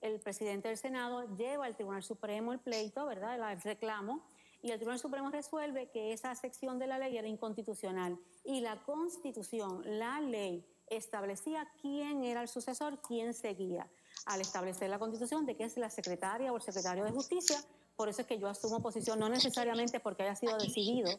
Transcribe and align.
el 0.00 0.20
presidente 0.20 0.68
del 0.68 0.76
Senado 0.76 1.24
lleva 1.36 1.66
al 1.66 1.76
Tribunal 1.76 2.02
Supremo 2.02 2.52
el 2.52 2.58
pleito, 2.58 3.06
¿verdad? 3.06 3.52
El 3.52 3.60
reclamo, 3.60 4.22
y 4.64 4.70
el 4.70 4.78
Tribunal 4.78 4.98
Supremo 4.98 5.30
resuelve 5.30 5.90
que 5.90 6.12
esa 6.12 6.34
sección 6.34 6.78
de 6.78 6.86
la 6.86 6.98
ley 6.98 7.18
era 7.18 7.28
inconstitucional. 7.28 8.18
Y 8.44 8.60
la 8.60 8.82
Constitución, 8.82 9.82
la 9.84 10.20
ley, 10.20 10.64
establecía 10.88 11.68
quién 11.80 12.24
era 12.24 12.40
el 12.42 12.48
sucesor, 12.48 12.98
quién 13.06 13.34
seguía. 13.34 13.86
Al 14.24 14.40
establecer 14.40 14.88
la 14.88 14.98
Constitución 14.98 15.44
de 15.44 15.54
que 15.54 15.64
es 15.64 15.76
la 15.76 15.90
secretaria 15.90 16.50
o 16.50 16.56
el 16.56 16.62
secretario 16.62 17.04
de 17.04 17.10
Justicia, 17.10 17.62
por 17.94 18.08
eso 18.08 18.22
es 18.22 18.26
que 18.26 18.38
yo 18.38 18.48
asumo 18.48 18.80
posición, 18.80 19.18
no 19.18 19.28
necesariamente 19.28 20.00
porque 20.00 20.24
haya 20.24 20.34
sido 20.34 20.56
decidido 20.56 21.10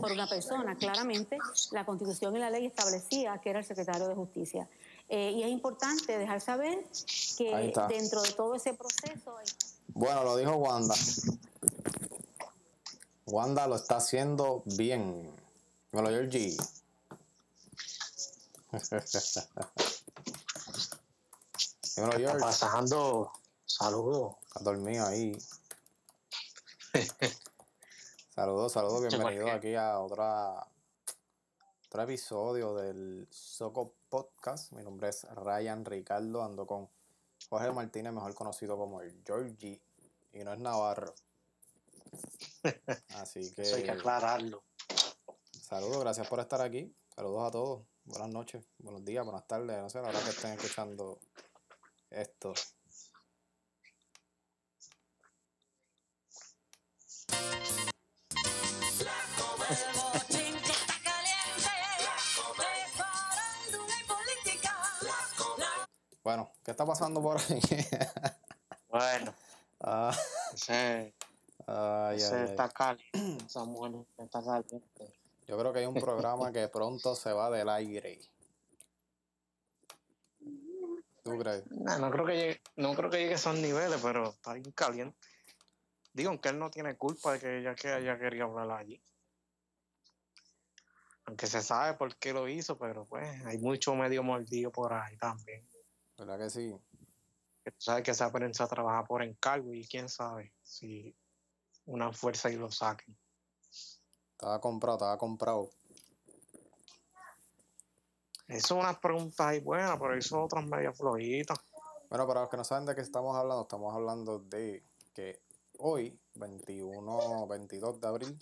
por 0.00 0.12
una 0.12 0.28
persona, 0.28 0.76
claramente 0.76 1.38
la 1.72 1.84
Constitución 1.84 2.36
y 2.36 2.38
la 2.38 2.50
ley 2.50 2.66
establecía 2.66 3.38
que 3.38 3.50
era 3.50 3.60
el 3.60 3.64
secretario 3.64 4.08
de 4.08 4.14
Justicia. 4.14 4.68
Eh, 5.12 5.32
y 5.32 5.42
es 5.42 5.50
importante 5.50 6.16
dejar 6.16 6.40
saber 6.40 6.84
que 7.36 7.72
dentro 7.88 8.22
de 8.22 8.32
todo 8.32 8.54
ese 8.54 8.74
proceso... 8.74 9.34
Bueno, 9.88 10.22
lo 10.22 10.36
dijo 10.36 10.52
Wanda. 10.52 10.94
Wanda 13.26 13.66
lo 13.66 13.74
está 13.74 13.96
haciendo 13.96 14.62
bien. 14.64 15.28
Hola, 15.92 16.10
Georgie. 16.10 16.56
¿Qué 18.70 18.76
está 21.96 22.38
pasando? 22.38 23.32
Saludos. 23.66 24.36
Está 24.46 24.60
dormido 24.60 25.06
ahí. 25.06 25.36
saludos, 28.34 28.72
saludos, 28.72 29.08
bienvenido 29.08 29.50
aquí 29.50 29.74
a 29.74 29.98
otra, 30.00 30.66
otro 31.90 32.04
episodio 32.04 32.72
del 32.76 33.26
Soco 33.32 33.96
Podcast. 34.08 34.70
Mi 34.74 34.84
nombre 34.84 35.08
es 35.08 35.24
Ryan 35.34 35.84
Ricardo, 35.84 36.44
ando 36.44 36.64
con 36.64 36.88
Jorge 37.48 37.72
Martínez, 37.72 38.12
mejor 38.12 38.32
conocido 38.32 38.76
como 38.76 39.00
el 39.00 39.20
Georgie, 39.26 39.82
y 40.32 40.44
no 40.44 40.52
es 40.52 40.60
Navarro. 40.60 41.12
Así 43.16 43.52
que. 43.54 43.62
hay 43.62 43.82
que 43.82 43.90
aclararlo. 43.90 44.62
Saludos, 45.50 45.98
gracias 45.98 46.28
por 46.28 46.38
estar 46.38 46.60
aquí. 46.60 46.94
Saludos 47.12 47.48
a 47.48 47.50
todos. 47.50 47.82
Buenas 48.04 48.28
noches, 48.28 48.64
buenos 48.78 49.04
días, 49.04 49.24
buenas 49.24 49.48
tardes. 49.48 49.76
No 49.82 49.90
sé, 49.90 50.00
la 50.00 50.10
hora 50.10 50.22
que 50.22 50.30
estén 50.30 50.52
escuchando 50.52 51.18
esto. 52.08 52.54
Bueno, 66.30 66.52
¿qué 66.64 66.70
está 66.70 66.86
pasando 66.86 67.20
por 67.20 67.38
ahí? 67.38 67.60
bueno. 68.88 69.34
Ah. 69.80 70.16
Ese, 70.54 71.12
está 72.44 72.68
caliente. 72.68 73.44
Esa 73.44 73.64
mujer 73.64 74.06
está 74.16 74.40
caliente. 74.40 75.12
Yo 75.48 75.58
creo 75.58 75.72
que 75.72 75.80
hay 75.80 75.86
un 75.86 75.94
programa 75.94 76.52
que 76.52 76.68
pronto 76.68 77.16
se 77.16 77.32
va 77.32 77.50
del 77.50 77.68
aire. 77.68 78.20
¿Tú 81.24 81.36
crees? 81.36 81.66
No, 81.68 82.12
creo 82.12 82.24
que 82.24 82.36
llegue, 82.36 82.60
no 82.76 82.94
creo 82.94 83.10
que 83.10 83.18
llegue 83.18 83.32
a 83.32 83.34
esos 83.34 83.56
niveles, 83.56 84.00
pero 84.00 84.28
está 84.28 84.52
bien 84.52 84.70
caliente. 84.70 85.18
Digo, 86.12 86.30
aunque 86.30 86.50
él 86.50 86.60
no 86.60 86.70
tiene 86.70 86.96
culpa 86.96 87.32
de 87.32 87.40
que 87.40 87.58
ella, 87.58 87.74
que 87.74 87.92
ella 87.92 88.16
quería 88.20 88.44
hablar 88.44 88.70
allí. 88.70 89.02
Aunque 91.24 91.48
se 91.48 91.60
sabe 91.60 91.94
por 91.94 92.14
qué 92.18 92.32
lo 92.32 92.46
hizo, 92.46 92.78
pero 92.78 93.04
pues 93.04 93.28
hay 93.46 93.58
mucho 93.58 93.96
medio 93.96 94.22
mordido 94.22 94.70
por 94.70 94.92
ahí 94.92 95.16
también. 95.16 95.69
¿Verdad 96.20 96.38
que 96.38 96.50
sí? 96.50 96.78
Tú 97.64 97.72
sabes 97.78 98.04
que 98.04 98.10
esa 98.10 98.30
prensa 98.30 98.66
trabaja 98.66 99.04
por 99.04 99.22
encargo 99.22 99.72
y 99.72 99.88
quién 99.88 100.06
sabe 100.06 100.52
si 100.62 101.16
una 101.86 102.12
fuerza 102.12 102.50
y 102.50 102.56
lo 102.56 102.70
saquen. 102.70 103.16
Estaba 104.32 104.60
comprado, 104.60 104.98
estaba 104.98 105.16
comprado. 105.16 105.70
Eso 108.48 108.78
es 108.78 108.84
una 108.84 109.00
pregunta 109.00 109.48
ahí 109.48 109.60
buena, 109.60 109.98
pero 109.98 110.14
eso 110.14 110.42
otras 110.42 110.66
medias 110.66 110.94
flojitas. 110.94 111.58
Bueno, 112.10 112.26
para 112.26 112.42
los 112.42 112.50
que 112.50 112.58
no 112.58 112.64
saben 112.64 112.84
de 112.84 112.94
qué 112.94 113.00
estamos 113.00 113.34
hablando, 113.34 113.62
estamos 113.62 113.94
hablando 113.94 114.40
de 114.40 114.84
que 115.14 115.40
hoy, 115.78 116.20
21, 116.34 117.46
22 117.46 117.98
de 117.98 118.08
abril 118.08 118.38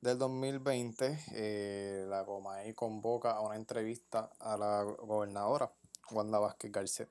del 0.00 0.18
2020, 0.18 1.26
eh, 1.34 2.06
la 2.08 2.24
Comaí 2.24 2.74
convoca 2.74 3.30
a 3.30 3.40
una 3.40 3.54
entrevista 3.54 4.32
a 4.40 4.56
la 4.56 4.82
gobernadora 4.82 5.72
Wanda 6.12 6.38
Vázquez 6.38 6.70
Garcet. 6.70 7.08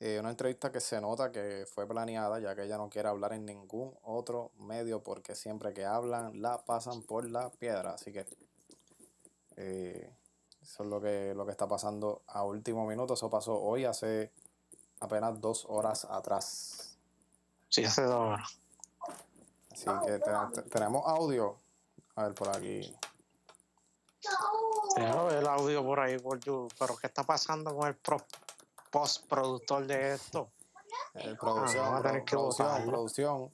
Eh, 0.00 0.18
una 0.20 0.30
entrevista 0.30 0.70
que 0.70 0.80
se 0.80 1.00
nota 1.00 1.32
que 1.32 1.66
fue 1.66 1.86
planeada, 1.86 2.38
ya 2.38 2.54
que 2.54 2.62
ella 2.64 2.76
no 2.76 2.88
quiere 2.88 3.08
hablar 3.08 3.32
en 3.32 3.44
ningún 3.44 3.96
otro 4.02 4.52
medio, 4.58 5.02
porque 5.02 5.34
siempre 5.34 5.74
que 5.74 5.84
hablan 5.84 6.40
la 6.40 6.64
pasan 6.64 7.02
por 7.02 7.28
la 7.28 7.50
piedra. 7.50 7.94
Así 7.94 8.12
que 8.12 8.24
eh, 9.56 10.14
eso 10.62 10.82
es 10.84 10.88
lo 10.88 11.00
que, 11.00 11.34
lo 11.34 11.44
que 11.44 11.50
está 11.50 11.66
pasando 11.66 12.22
a 12.28 12.44
último 12.44 12.86
minuto. 12.86 13.14
Eso 13.14 13.28
pasó 13.28 13.60
hoy, 13.60 13.86
hace 13.86 14.30
apenas 15.00 15.40
dos 15.40 15.66
horas 15.68 16.04
atrás. 16.04 16.96
Sí, 17.68 17.84
hace 17.84 18.02
dos 18.02 18.20
horas. 18.20 18.58
Así 19.72 19.86
que 20.06 20.20
tenemos 20.70 21.06
audio. 21.06 21.56
A 22.14 22.24
ver, 22.24 22.34
por 22.34 22.48
aquí. 22.48 22.94
Tengo 24.98 25.30
el 25.30 25.46
audio 25.46 25.84
por 25.84 26.00
ahí 26.00 26.18
por 26.18 26.40
YouTube, 26.40 26.74
pero 26.76 26.96
¿qué 26.96 27.06
está 27.06 27.22
pasando 27.22 27.76
con 27.76 27.86
el 27.86 27.96
postproductor 28.90 29.86
de 29.86 30.14
esto? 30.14 30.50
El 31.14 31.36
producción, 31.36 31.84
ah, 31.84 31.98
a 31.98 32.02
tener 32.02 32.24
que 32.24 32.30
producción, 32.32 32.84
producción. 32.84 33.52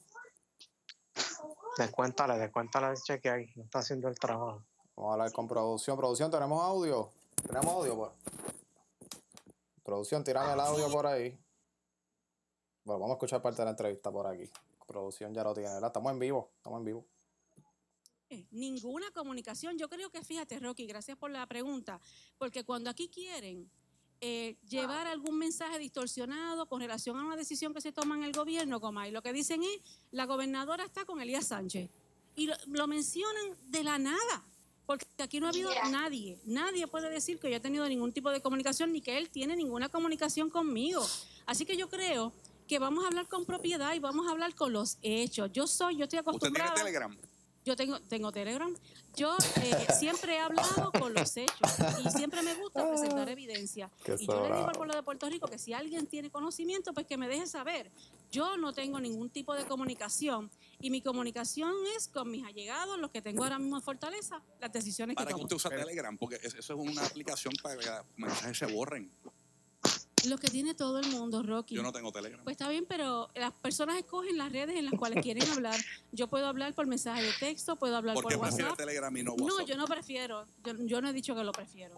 Descuéntale, 1.76 2.38
descuéntale 2.38 2.92
el 2.92 2.96
cheque 2.96 3.28
ahí, 3.28 3.52
no 3.56 3.64
está 3.64 3.80
haciendo 3.80 4.08
el 4.08 4.18
trabajo. 4.18 4.62
Vamos 4.96 5.10
a 5.10 5.12
hablar 5.12 5.32
con 5.32 5.46
producción. 5.46 5.98
Producción, 5.98 6.30
¿tenemos 6.30 6.62
audio? 6.62 7.10
¿Tenemos 7.46 7.74
audio? 7.74 7.94
Pues? 7.94 8.12
Producción, 9.82 10.24
tirame 10.24 10.54
el 10.54 10.60
audio 10.60 10.90
por 10.90 11.06
ahí. 11.06 11.38
Bueno, 12.84 13.00
vamos 13.00 13.10
a 13.10 13.16
escuchar 13.16 13.42
parte 13.42 13.58
de 13.58 13.64
la 13.66 13.70
entrevista 13.72 14.10
por 14.10 14.26
aquí. 14.26 14.50
Producción 14.86 15.34
ya 15.34 15.44
lo 15.44 15.52
tiene, 15.52 15.74
¿verdad? 15.74 15.88
Estamos 15.88 16.10
en 16.10 16.18
vivo, 16.18 16.48
estamos 16.56 16.78
en 16.78 16.84
vivo. 16.86 17.04
Ninguna 18.50 19.10
comunicación. 19.10 19.78
Yo 19.78 19.88
creo 19.88 20.10
que, 20.10 20.22
fíjate, 20.22 20.58
Rocky, 20.58 20.86
gracias 20.86 21.16
por 21.16 21.30
la 21.30 21.46
pregunta, 21.46 22.00
porque 22.38 22.64
cuando 22.64 22.90
aquí 22.90 23.08
quieren 23.08 23.70
eh, 24.20 24.56
llevar 24.68 25.06
algún 25.06 25.36
mensaje 25.36 25.78
distorsionado 25.78 26.66
con 26.66 26.80
relación 26.80 27.18
a 27.18 27.24
una 27.24 27.36
decisión 27.36 27.74
que 27.74 27.80
se 27.80 27.92
toma 27.92 28.16
en 28.16 28.24
el 28.24 28.32
gobierno, 28.32 28.80
como 28.80 29.00
ahí 29.00 29.10
lo 29.10 29.22
que 29.22 29.32
dicen 29.32 29.62
es, 29.62 29.80
la 30.12 30.24
gobernadora 30.24 30.84
está 30.84 31.04
con 31.04 31.20
Elías 31.20 31.48
Sánchez. 31.48 31.90
Y 32.36 32.48
lo, 32.66 32.86
mencionan 32.86 33.56
de 33.66 33.84
la 33.84 33.98
nada, 33.98 34.44
porque 34.86 35.06
aquí 35.18 35.40
no 35.40 35.46
ha 35.46 35.50
habido 35.50 35.70
nadie, 35.90 36.38
nadie 36.46 36.86
puede 36.86 37.10
decir 37.10 37.38
que 37.38 37.50
yo 37.50 37.56
he 37.56 37.60
tenido 37.60 37.86
ningún 37.88 38.12
tipo 38.12 38.30
de 38.30 38.40
comunicación 38.40 38.92
ni 38.92 39.00
que 39.00 39.18
él 39.18 39.28
tiene 39.28 39.56
ninguna 39.56 39.88
comunicación 39.88 40.48
conmigo. 40.48 41.06
Así 41.46 41.66
que 41.66 41.76
yo 41.76 41.88
creo 41.88 42.32
que 42.66 42.78
vamos 42.78 43.04
a 43.04 43.08
hablar 43.08 43.28
con 43.28 43.44
propiedad 43.44 43.94
y 43.94 43.98
vamos 43.98 44.26
a 44.26 44.30
hablar 44.30 44.54
con 44.54 44.72
los 44.72 44.96
hechos. 45.02 45.52
Yo 45.52 45.66
soy, 45.66 45.96
yo 45.96 46.04
estoy 46.04 46.20
acostumbrada. 46.20 46.70
¿Usted 46.70 46.82
tiene 46.82 46.98
Telegram? 46.98 47.33
Yo 47.64 47.76
tengo, 47.76 47.98
tengo 48.00 48.30
Telegram. 48.30 48.74
Yo 49.16 49.36
eh, 49.62 49.86
siempre 49.98 50.34
he 50.34 50.38
hablado 50.38 50.92
con 50.92 51.14
los 51.14 51.36
hechos 51.36 51.56
y 52.04 52.10
siempre 52.10 52.42
me 52.42 52.54
gusta 52.54 52.86
presentar 52.86 53.28
evidencia. 53.30 53.90
y 54.18 54.26
yo 54.26 54.48
le 54.48 54.54
digo 54.54 54.68
al 54.68 54.76
pueblo 54.76 54.94
de 54.94 55.02
Puerto 55.02 55.28
Rico 55.30 55.46
que 55.46 55.58
si 55.58 55.72
alguien 55.72 56.06
tiene 56.06 56.30
conocimiento, 56.30 56.92
pues 56.92 57.06
que 57.06 57.16
me 57.16 57.26
deje 57.26 57.46
saber. 57.46 57.90
Yo 58.30 58.56
no 58.58 58.74
tengo 58.74 59.00
ningún 59.00 59.30
tipo 59.30 59.54
de 59.54 59.64
comunicación 59.64 60.50
y 60.80 60.90
mi 60.90 61.00
comunicación 61.00 61.72
es 61.96 62.08
con 62.08 62.30
mis 62.30 62.44
allegados, 62.44 62.98
los 62.98 63.10
que 63.10 63.22
tengo 63.22 63.44
ahora 63.44 63.58
mismo 63.58 63.76
en 63.76 63.82
Fortaleza, 63.82 64.42
las 64.60 64.72
decisiones 64.72 65.16
que 65.16 65.24
tomo. 65.24 65.30
¿Para 65.30 65.38
qué 65.38 65.42
usted 65.44 65.56
usa 65.56 65.70
Telegram? 65.70 66.18
Porque 66.18 66.36
eso 66.42 66.58
es 66.58 66.70
una 66.70 67.06
aplicación 67.06 67.54
para 67.62 67.78
que 67.78 67.86
los 67.86 68.04
mensajes 68.16 68.58
se 68.58 68.66
borren. 68.66 69.10
Lo 70.26 70.38
que 70.38 70.48
tiene 70.48 70.74
todo 70.74 70.98
el 70.98 71.08
mundo, 71.08 71.42
Rocky. 71.42 71.74
Yo 71.74 71.82
no 71.82 71.92
tengo 71.92 72.12
Telegram. 72.12 72.42
Pues 72.44 72.54
está 72.54 72.68
bien, 72.68 72.86
pero 72.88 73.28
las 73.34 73.52
personas 73.52 73.96
escogen 73.96 74.38
las 74.38 74.52
redes 74.52 74.76
en 74.76 74.86
las 74.86 74.94
cuales 74.94 75.22
quieren 75.22 75.48
hablar. 75.50 75.78
Yo 76.12 76.28
puedo 76.28 76.46
hablar 76.46 76.74
por 76.74 76.86
mensaje 76.86 77.22
de 77.22 77.32
texto, 77.38 77.76
puedo 77.76 77.96
hablar 77.96 78.14
por, 78.14 78.24
WhatsApp. 78.36 78.68
¿Por 78.68 78.76
qué 78.76 78.82
Telegram 78.82 79.16
y 79.16 79.22
no 79.22 79.32
WhatsApp? 79.32 79.48
No, 79.48 79.66
yo 79.66 79.76
no 79.76 79.86
prefiero. 79.86 80.46
Yo, 80.80 81.00
no 81.00 81.08
he 81.08 81.12
dicho 81.12 81.34
que 81.34 81.44
lo 81.44 81.52
prefiero. 81.52 81.94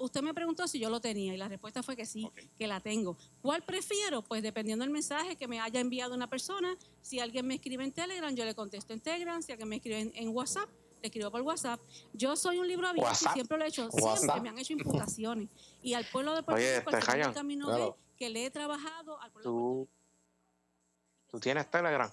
usted 0.00 0.22
me 0.22 0.34
preguntó 0.34 0.66
si 0.66 0.78
yo 0.78 0.90
lo 0.90 1.00
tenía 1.00 1.34
y 1.34 1.36
la 1.36 1.48
respuesta 1.48 1.82
fue 1.82 1.96
que 1.96 2.06
sí, 2.06 2.28
que 2.56 2.66
la 2.66 2.80
tengo. 2.80 3.16
¿Cuál 3.40 3.62
prefiero? 3.62 4.22
Pues 4.22 4.42
dependiendo 4.42 4.84
del 4.84 4.92
mensaje 4.92 5.36
que 5.36 5.48
me 5.48 5.60
haya 5.60 5.80
enviado 5.80 6.14
una 6.14 6.28
persona. 6.28 6.76
Si 7.00 7.20
alguien 7.20 7.46
me 7.46 7.54
escribe 7.54 7.84
en 7.84 7.92
Telegram, 7.92 8.34
yo 8.34 8.44
le 8.44 8.54
contesto 8.54 8.92
en 8.92 9.00
Telegram. 9.00 9.42
Si 9.42 9.52
alguien 9.52 9.68
me 9.68 9.76
escribe 9.76 10.12
en 10.14 10.28
WhatsApp, 10.30 10.68
le 11.00 11.08
escribo 11.08 11.30
por 11.30 11.42
WhatsApp. 11.42 11.80
Yo 12.12 12.36
soy 12.36 12.58
un 12.58 12.66
libro 12.66 12.88
abierto 12.88 13.12
y 13.12 13.32
siempre 13.32 13.58
lo 13.58 13.64
he 13.64 13.68
hecho. 13.68 13.90
Siempre 13.90 14.40
me 14.40 14.48
han 14.48 14.58
hecho 14.58 14.72
imputaciones. 14.72 15.48
Y 15.82 15.94
al 15.94 16.04
pueblo 16.06 16.34
de 16.34 16.42
Puerto 16.42 16.62
Rico, 16.62 16.90
el 17.28 17.34
camino 17.34 17.68
ve 17.68 17.94
que 18.16 18.30
le 18.30 18.46
he 18.46 18.50
trabajado 18.50 19.20
al 19.20 19.30
pueblo 19.30 19.50
¿Tú, 19.50 19.56
de 19.56 19.62
Puerto 19.62 19.84
Rico. 19.84 19.92
¿Tú 21.28 21.40
tienes 21.40 21.70
Telegram? 21.70 22.10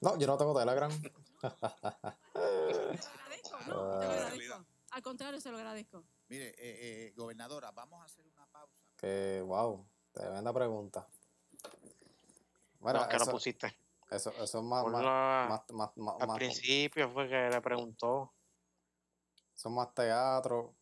No, 0.00 0.18
yo 0.18 0.26
no 0.26 0.36
tengo 0.36 0.58
Telegram. 0.58 0.90
agradezco, 1.42 3.56
no, 3.60 3.64
te 4.00 4.06
lo 4.06 4.12
agradezco. 4.12 4.66
Al 4.90 5.02
contrario, 5.02 5.40
se 5.40 5.50
lo 5.50 5.56
agradezco. 5.56 6.04
Mire, 6.28 6.48
eh, 6.48 6.54
eh, 6.58 7.12
gobernadora, 7.16 7.70
vamos 7.70 8.02
a 8.02 8.04
hacer 8.04 8.26
una 8.26 8.46
pausa. 8.46 8.74
Que, 8.96 9.42
wow, 9.44 9.86
tremenda 10.12 10.52
pregunta. 10.52 11.08
Bueno, 12.78 12.98
Mira, 12.98 13.08
que 13.08 13.16
lo 13.16 13.22
eso, 13.22 13.30
pusiste. 13.30 13.74
Eso, 14.14 14.30
eso 14.42 14.58
es 14.58 14.64
más, 14.64 14.84
más, 14.86 15.02
a- 15.04 15.64
más, 15.72 15.90
Al 16.20 16.36
principio 16.36 17.10
fue 17.10 17.28
que 17.28 17.48
le 17.50 17.60
preguntó. 17.60 18.32
eso 19.54 19.68
es 19.68 19.74
más 19.74 19.92
teatro. 19.94 20.74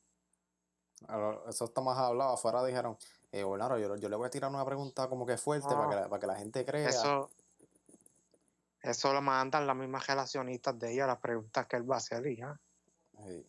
A 1.08 1.38
Eso 1.48 1.64
está 1.64 1.80
más 1.80 1.96
hablado. 1.98 2.34
Afuera 2.34 2.62
dijeron, 2.64 2.96
eh, 3.32 3.40
yo, 3.40 3.96
yo 3.96 4.08
le 4.08 4.16
voy 4.16 4.26
a 4.26 4.30
tirar 4.30 4.50
una 4.50 4.64
pregunta 4.64 5.08
como 5.08 5.24
que 5.24 5.38
fuerte 5.38 5.68
para, 5.74 5.88
que 5.88 5.94
la, 5.96 6.08
para 6.08 6.20
que 6.20 6.26
la 6.26 6.36
gente 6.36 6.64
crea. 6.64 6.88
Eso, 6.88 7.30
eso 8.82 9.12
lo 9.12 9.22
mandan 9.22 9.66
las 9.66 9.76
mismas 9.76 10.06
relacionistas 10.06 10.78
de 10.78 10.92
ella, 10.92 11.06
las 11.06 11.18
preguntas 11.18 11.66
que 11.66 11.76
él 11.76 11.90
va 11.90 11.94
a 11.94 11.98
hacer 11.98 12.26
y 12.26 12.36
ya. 12.36 12.60
Sí. 13.24 13.46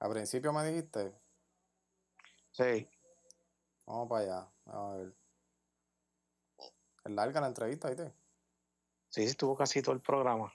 Al 0.00 0.10
principio 0.10 0.52
me 0.52 0.64
dijiste, 0.64 1.12
Sí. 2.50 2.88
vamos 3.86 4.08
para 4.08 4.22
allá. 4.22 4.48
A 4.66 4.88
ver. 4.96 5.14
Es 7.04 7.12
larga 7.12 7.40
la 7.40 7.46
entrevista, 7.46 7.88
¿viste? 7.88 8.12
Sí, 9.10 9.22
sí, 9.22 9.30
estuvo 9.30 9.56
casi 9.56 9.82
todo 9.82 9.94
el 9.94 10.00
programa. 10.00 10.52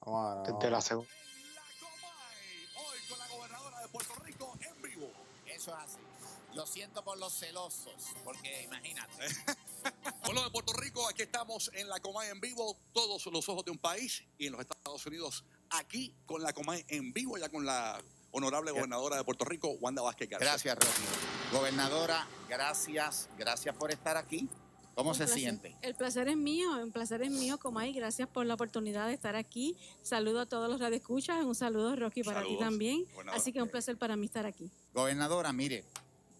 Vamos 0.00 0.26
a 0.26 0.34
ver, 0.34 0.36
vamos 0.36 0.48
a 0.48 0.52
Desde 0.52 0.70
la 0.70 0.80
segunda. 0.80 1.10
La 1.54 1.62
Comay, 1.80 2.68
hoy 2.76 2.98
con 3.08 3.18
la 3.18 3.28
gobernadora 3.28 3.80
de 3.80 3.88
Puerto 3.88 4.14
Rico 4.16 4.58
en 4.60 4.82
vivo. 4.82 5.10
Eso 5.46 5.70
es 5.70 5.82
así. 5.82 6.00
Lo 6.54 6.66
siento 6.66 7.02
por 7.02 7.18
los 7.18 7.32
celosos, 7.32 8.14
porque 8.22 8.62
imagínate. 8.62 9.12
Pueblo 10.24 10.44
de 10.44 10.50
Puerto 10.50 10.72
Rico, 10.74 11.08
aquí 11.08 11.22
estamos 11.22 11.70
en 11.74 11.88
la 11.88 12.00
Comay 12.00 12.30
en 12.30 12.40
vivo, 12.40 12.76
todos 12.92 13.26
los 13.26 13.48
ojos 13.48 13.64
de 13.64 13.70
un 13.70 13.78
país 13.78 14.24
y 14.38 14.46
en 14.46 14.52
los 14.52 14.60
Estados 14.60 15.04
Unidos, 15.06 15.44
aquí 15.70 16.14
con 16.26 16.42
la 16.42 16.52
Comay 16.52 16.84
en 16.88 17.12
vivo, 17.12 17.38
ya 17.38 17.48
con 17.48 17.66
la 17.66 18.00
honorable 18.34 18.72
gobernadora 18.72 19.16
de 19.16 19.24
Puerto 19.24 19.44
Rico, 19.44 19.68
Wanda 19.80 20.02
Vázquez 20.02 20.28
Garcet. 20.28 20.48
Gracias, 20.48 20.74
Rocky. 20.76 21.02
Gobernadora, 21.52 22.26
gracias, 22.48 23.28
gracias 23.38 23.74
por 23.76 23.92
estar 23.92 24.16
aquí. 24.16 24.48
¿Cómo 24.94 25.10
Un 25.10 25.16
se 25.16 25.24
placer. 25.24 25.40
siente? 25.40 25.76
El 25.82 25.94
placer 25.94 26.28
es 26.28 26.36
mío, 26.36 26.70
un 26.82 26.92
placer 26.92 27.22
es 27.22 27.30
mío, 27.30 27.58
Comay. 27.58 27.92
Gracias 27.92 28.28
por 28.28 28.46
la 28.46 28.54
oportunidad 28.54 29.08
de 29.08 29.14
estar 29.14 29.34
aquí. 29.34 29.76
Saludo 30.02 30.40
a 30.40 30.46
todos 30.46 30.68
los 30.68 30.80
radioescuchas, 30.80 31.44
un 31.44 31.54
saludo, 31.54 31.96
Rocky, 31.96 32.22
para 32.22 32.42
ti 32.42 32.56
también. 32.58 33.04
Así 33.32 33.52
que 33.52 33.60
un 33.62 33.68
placer 33.68 33.96
para 33.96 34.16
mí 34.16 34.26
estar 34.26 34.46
aquí. 34.46 34.70
Gobernadora, 34.92 35.52
mire, 35.52 35.84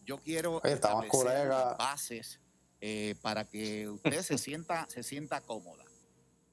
yo 0.04 0.18
quiero 0.18 0.60
Oye, 0.62 0.74
establecer 0.74 1.48
bases 1.78 2.40
eh, 2.80 3.14
para 3.22 3.44
que 3.44 3.88
usted 3.88 4.22
se 4.22 4.38
sienta, 4.38 4.86
se 4.88 5.02
sienta 5.02 5.40
cómoda. 5.40 5.84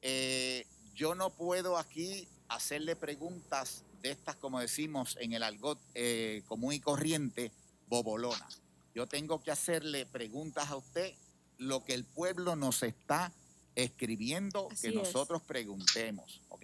Eh, 0.01 0.65
yo 0.95 1.13
no 1.13 1.29
puedo 1.29 1.77
aquí 1.77 2.27
hacerle 2.47 2.95
preguntas 2.95 3.83
de 4.01 4.11
estas, 4.11 4.35
como 4.35 4.59
decimos 4.59 5.17
en 5.19 5.33
el 5.33 5.43
argot 5.43 5.79
eh, 5.93 6.43
común 6.47 6.73
y 6.73 6.79
corriente, 6.79 7.51
bobolonas. 7.87 8.61
Yo 8.95 9.07
tengo 9.07 9.41
que 9.41 9.51
hacerle 9.51 10.05
preguntas 10.05 10.69
a 10.69 10.75
usted 10.75 11.13
lo 11.57 11.83
que 11.83 11.93
el 11.93 12.03
pueblo 12.05 12.55
nos 12.55 12.83
está 12.83 13.31
escribiendo 13.75 14.67
Así 14.71 14.81
que 14.81 14.87
es. 14.89 14.95
nosotros 14.95 15.41
preguntemos. 15.43 16.41
¿ok? 16.49 16.63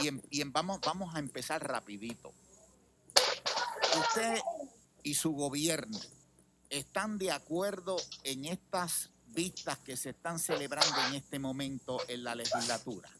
Y, 0.00 0.08
en- 0.08 0.22
y 0.30 0.40
en- 0.40 0.52
vamos, 0.52 0.80
vamos 0.80 1.14
a 1.14 1.18
empezar 1.18 1.66
rapidito. 1.66 2.32
Usted 3.98 4.38
y 5.02 5.14
su 5.14 5.32
gobierno 5.32 5.98
están 6.70 7.18
de 7.18 7.30
acuerdo 7.32 7.96
en 8.24 8.44
estas 8.44 9.10
vistas 9.28 9.78
que 9.78 9.96
se 9.96 10.10
están 10.10 10.38
celebrando 10.38 10.96
en 11.08 11.14
este 11.14 11.38
momento 11.38 11.98
en 12.08 12.24
la 12.24 12.34
legislatura. 12.34 13.10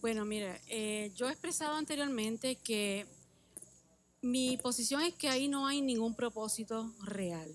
Bueno, 0.00 0.24
mire, 0.24 0.62
eh, 0.68 1.12
yo 1.14 1.28
he 1.28 1.32
expresado 1.32 1.74
anteriormente 1.76 2.56
que 2.56 3.06
mi 4.22 4.56
posición 4.56 5.02
es 5.02 5.14
que 5.14 5.28
ahí 5.28 5.46
no 5.46 5.66
hay 5.66 5.82
ningún 5.82 6.14
propósito 6.14 6.90
real. 7.02 7.52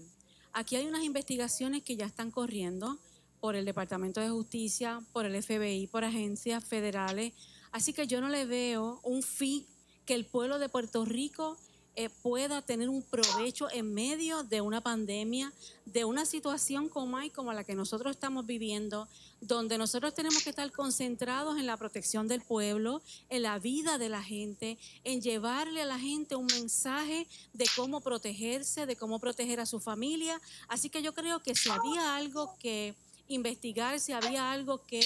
Aquí 0.53 0.75
hay 0.75 0.86
unas 0.86 1.03
investigaciones 1.03 1.81
que 1.81 1.95
ya 1.95 2.06
están 2.06 2.30
corriendo 2.30 3.00
por 3.39 3.56
el 3.56 3.65
Departamento 3.65 4.21
de 4.21 4.30
Justicia, 4.30 5.01
por 5.12 5.25
el 5.25 5.42
FBI, 5.42 5.88
por 5.88 6.03
agencias 6.03 6.63
federales. 6.63 7.33
Así 7.71 7.94
que 7.94 8.06
yo 8.06 8.21
no 8.21 8.30
le 8.30 8.45
veo 8.45 9.00
un 9.03 9.24
fin 9.24 9.65
que 10.06 10.13
el 10.13 10.27
pueblo 10.27 10.59
de 10.59 10.69
Puerto 10.69 11.03
Rico 11.03 11.57
eh, 11.95 12.09
pueda 12.09 12.62
tener 12.62 12.89
un 12.89 13.01
provecho 13.01 13.69
en 13.71 13.94
medio 13.94 14.44
de 14.44 14.62
una 14.62 14.81
pandemia, 14.81 15.53
de 15.86 16.03
una 16.03 16.25
situación 16.25 16.89
como 16.89 17.18
hay, 17.18 17.30
como 17.30 17.53
la 17.53 17.63
que 17.63 17.75
nosotros 17.75 18.12
estamos 18.12 18.45
viviendo, 18.45 19.07
donde 19.42 19.77
nosotros 19.77 20.13
tenemos 20.13 20.44
que 20.44 20.50
estar 20.50 20.69
concentrados 20.71 21.57
en 21.57 21.65
la 21.65 21.77
protección 21.77 22.27
del 22.27 22.42
pueblo, 22.42 23.01
en 23.30 23.44
la 23.44 23.59
vida 23.59 23.97
de 23.97 24.09
la 24.09 24.24
gente, 24.24 24.77
en 25.03 25.21
llevarle 25.21 25.81
a 25.81 25.86
la 25.86 26.00
gente 26.00 26.36
un 26.36 26.47
mensaje 26.47 27.27
de 27.53 27.65
cómo 27.75 28.01
protegerse, 28.01 28.86
de 28.86 28.95
cómo 28.95 29.19
proteger 29.19 29.59
a 29.59 29.65
su 29.65 29.80
familia. 29.80 30.41
Así 30.68 30.89
que 30.89 31.01
yo 31.01 31.13
creo 31.13 31.41
que 31.41 31.56
si 31.56 31.69
había 31.69 32.15
algo 32.15 32.57
que 32.59 32.95
investigar, 33.27 34.00
si 34.00 34.12
había 34.12 34.51
algo 34.51 34.86
que 34.86 35.01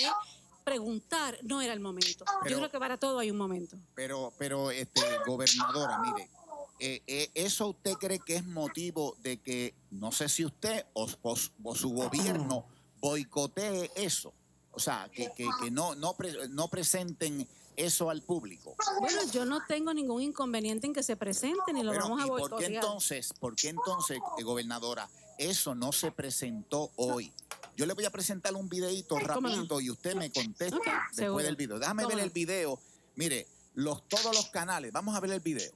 preguntar, 0.64 1.40
no 1.44 1.62
era 1.62 1.74
el 1.74 1.80
momento. 1.80 2.26
Pero- 2.44 2.50
yo 2.52 2.58
creo 2.58 2.72
que 2.72 2.80
para 2.80 2.98
todo 2.98 3.20
hay 3.20 3.32
un 3.32 3.38
momento. 3.38 3.78
Pero, 3.96 4.32
pero 4.38 4.72
este, 4.72 5.02
gobernadora, 5.26 6.00
mire, 6.00 6.30
eh, 6.80 7.02
eh, 7.08 7.30
¿eso 7.34 7.68
usted 7.70 7.94
cree 7.94 8.20
que 8.20 8.36
es 8.38 8.46
motivo 8.46 9.16
de 9.22 9.38
que, 9.42 9.74
no 9.92 10.12
sé 10.12 10.30
si 10.30 10.46
usted 10.46 10.86
o, 10.94 11.08
o- 11.24 11.36
o 11.64 11.76
su 11.76 11.90
gobierno 11.90 12.66
boicotee 13.02 13.92
eso? 13.96 14.34
O 14.72 14.80
sea, 14.80 15.10
que, 15.14 15.32
que- 15.36 15.48
que 15.62 15.72
no, 15.72 15.96
no, 15.96 16.16
pre- 16.16 16.48
no 16.50 16.68
presenten 16.70 17.48
eso 17.76 18.10
al 18.10 18.22
público. 18.22 18.76
Bueno, 19.00 19.22
yo 19.32 19.46
no 19.46 19.66
tengo 19.66 19.94
ningún 19.94 20.22
inconveniente 20.22 20.86
en 20.88 20.94
que 20.94 21.02
se 21.04 21.16
presente 21.16 21.74
ni 21.74 21.82
lo 21.84 21.92
Pero, 21.92 22.04
vamos 22.04 22.22
a 22.22 22.26
¿y 22.26 22.28
por 22.28 22.38
qué 22.38 22.50
boicotear. 22.50 22.72
entonces, 22.74 23.34
por 23.40 23.56
qué 23.56 23.70
entonces, 23.70 24.20
eh, 24.38 24.44
gobernadora, 24.44 25.10
eso 25.38 25.76
no 25.76 25.92
se 25.92 26.12
presentó 26.12 26.92
hoy? 26.98 27.32
Yo 27.78 27.86
le 27.86 27.94
voy 27.94 28.04
a 28.04 28.10
presentar 28.12 28.54
un 28.56 28.68
videito 28.68 29.18
rapidito 29.20 29.80
y 29.80 29.90
usted 29.90 30.14
me 30.16 30.30
contesta 30.32 30.76
Ok, 30.78 30.84
después 30.86 31.16
seguro. 31.16 31.44
del 31.46 31.56
video. 31.56 31.80
Déjame 31.80 32.04
¿Cómo 32.04 32.10
ver 32.16 32.18
no? 32.18 32.24
el 32.26 32.30
video. 32.32 32.80
Mire, 33.16 33.48
los, 33.76 34.08
todos 34.10 34.36
los 34.36 34.50
canales, 34.50 34.92
vamos 34.92 35.16
a 35.16 35.22
ver 35.22 35.32
el 35.32 35.40
video. 35.40 35.72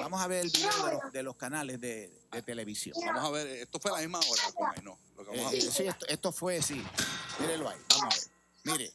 Vamos 0.00 0.20
a 0.20 0.26
ver 0.26 0.44
el 0.44 0.50
video 0.50 0.86
de 0.86 0.92
los, 0.92 1.12
de 1.12 1.22
los 1.22 1.36
canales 1.36 1.80
de, 1.80 2.26
de 2.30 2.42
televisión. 2.42 2.96
Vamos 3.04 3.24
a 3.24 3.30
ver, 3.30 3.46
esto 3.48 3.78
fue 3.78 3.90
a 3.90 3.94
la 3.94 4.00
misma 4.00 4.18
hora, 4.20 4.42
Comay, 4.54 4.80
no. 4.82 4.98
Lo 5.16 5.24
que 5.24 5.30
vamos 5.36 5.46
a 5.46 5.56
Eh, 5.56 5.60
ver. 5.60 5.72
sí, 5.72 5.82
esto, 5.86 6.06
esto 6.06 6.32
fue, 6.32 6.62
sí. 6.62 6.82
Mírelo 7.40 7.68
ahí, 7.68 7.78
vamos 7.90 8.14
a 8.14 8.18
ver. 8.18 8.78
Mire, 8.78 8.92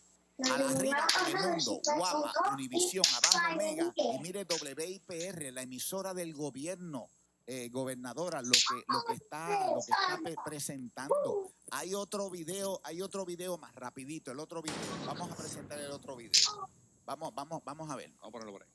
a 0.52 0.58
la 0.58 0.70
arriba 0.70 1.08
Telemundo, 1.26 1.82
Guapa, 1.98 2.34
Univisión, 2.54 3.06
abajo 3.14 3.56
Mega 3.58 3.94
y 3.96 4.20
mire 4.20 4.46
WIPR, 4.50 5.52
la 5.54 5.62
emisora 5.64 6.14
del 6.14 6.34
gobierno, 6.34 7.10
eh, 7.46 7.70
gobernadora, 7.70 8.42
lo 8.42 8.52
que, 8.52 8.84
lo 8.88 9.04
que 9.06 9.14
está, 9.14 9.68
lo 9.68 9.82
que 9.86 9.92
está 9.92 10.20
pe- 10.24 10.36
presentando. 10.46 11.52
Hay 11.72 11.94
otro 11.94 12.30
video, 12.30 12.80
hay 12.84 13.02
otro 13.02 13.26
video 13.26 13.58
más 13.58 13.76
rapidito, 13.76 14.32
el 14.32 14.40
otro 14.40 14.62
video. 14.62 14.78
Vamos 15.06 15.32
a 15.32 15.36
presentar 15.36 15.80
el 15.80 15.92
otro 15.92 16.16
video. 16.16 16.70
Vamos, 17.06 17.34
vamos, 17.36 17.62
vamos 17.66 17.90
a 17.92 17.96
ver. 17.96 18.10
Vamos 18.20 18.28
a 18.30 18.32
ponerlo 18.32 18.52
por 18.54 18.64
ahí. 18.64 18.70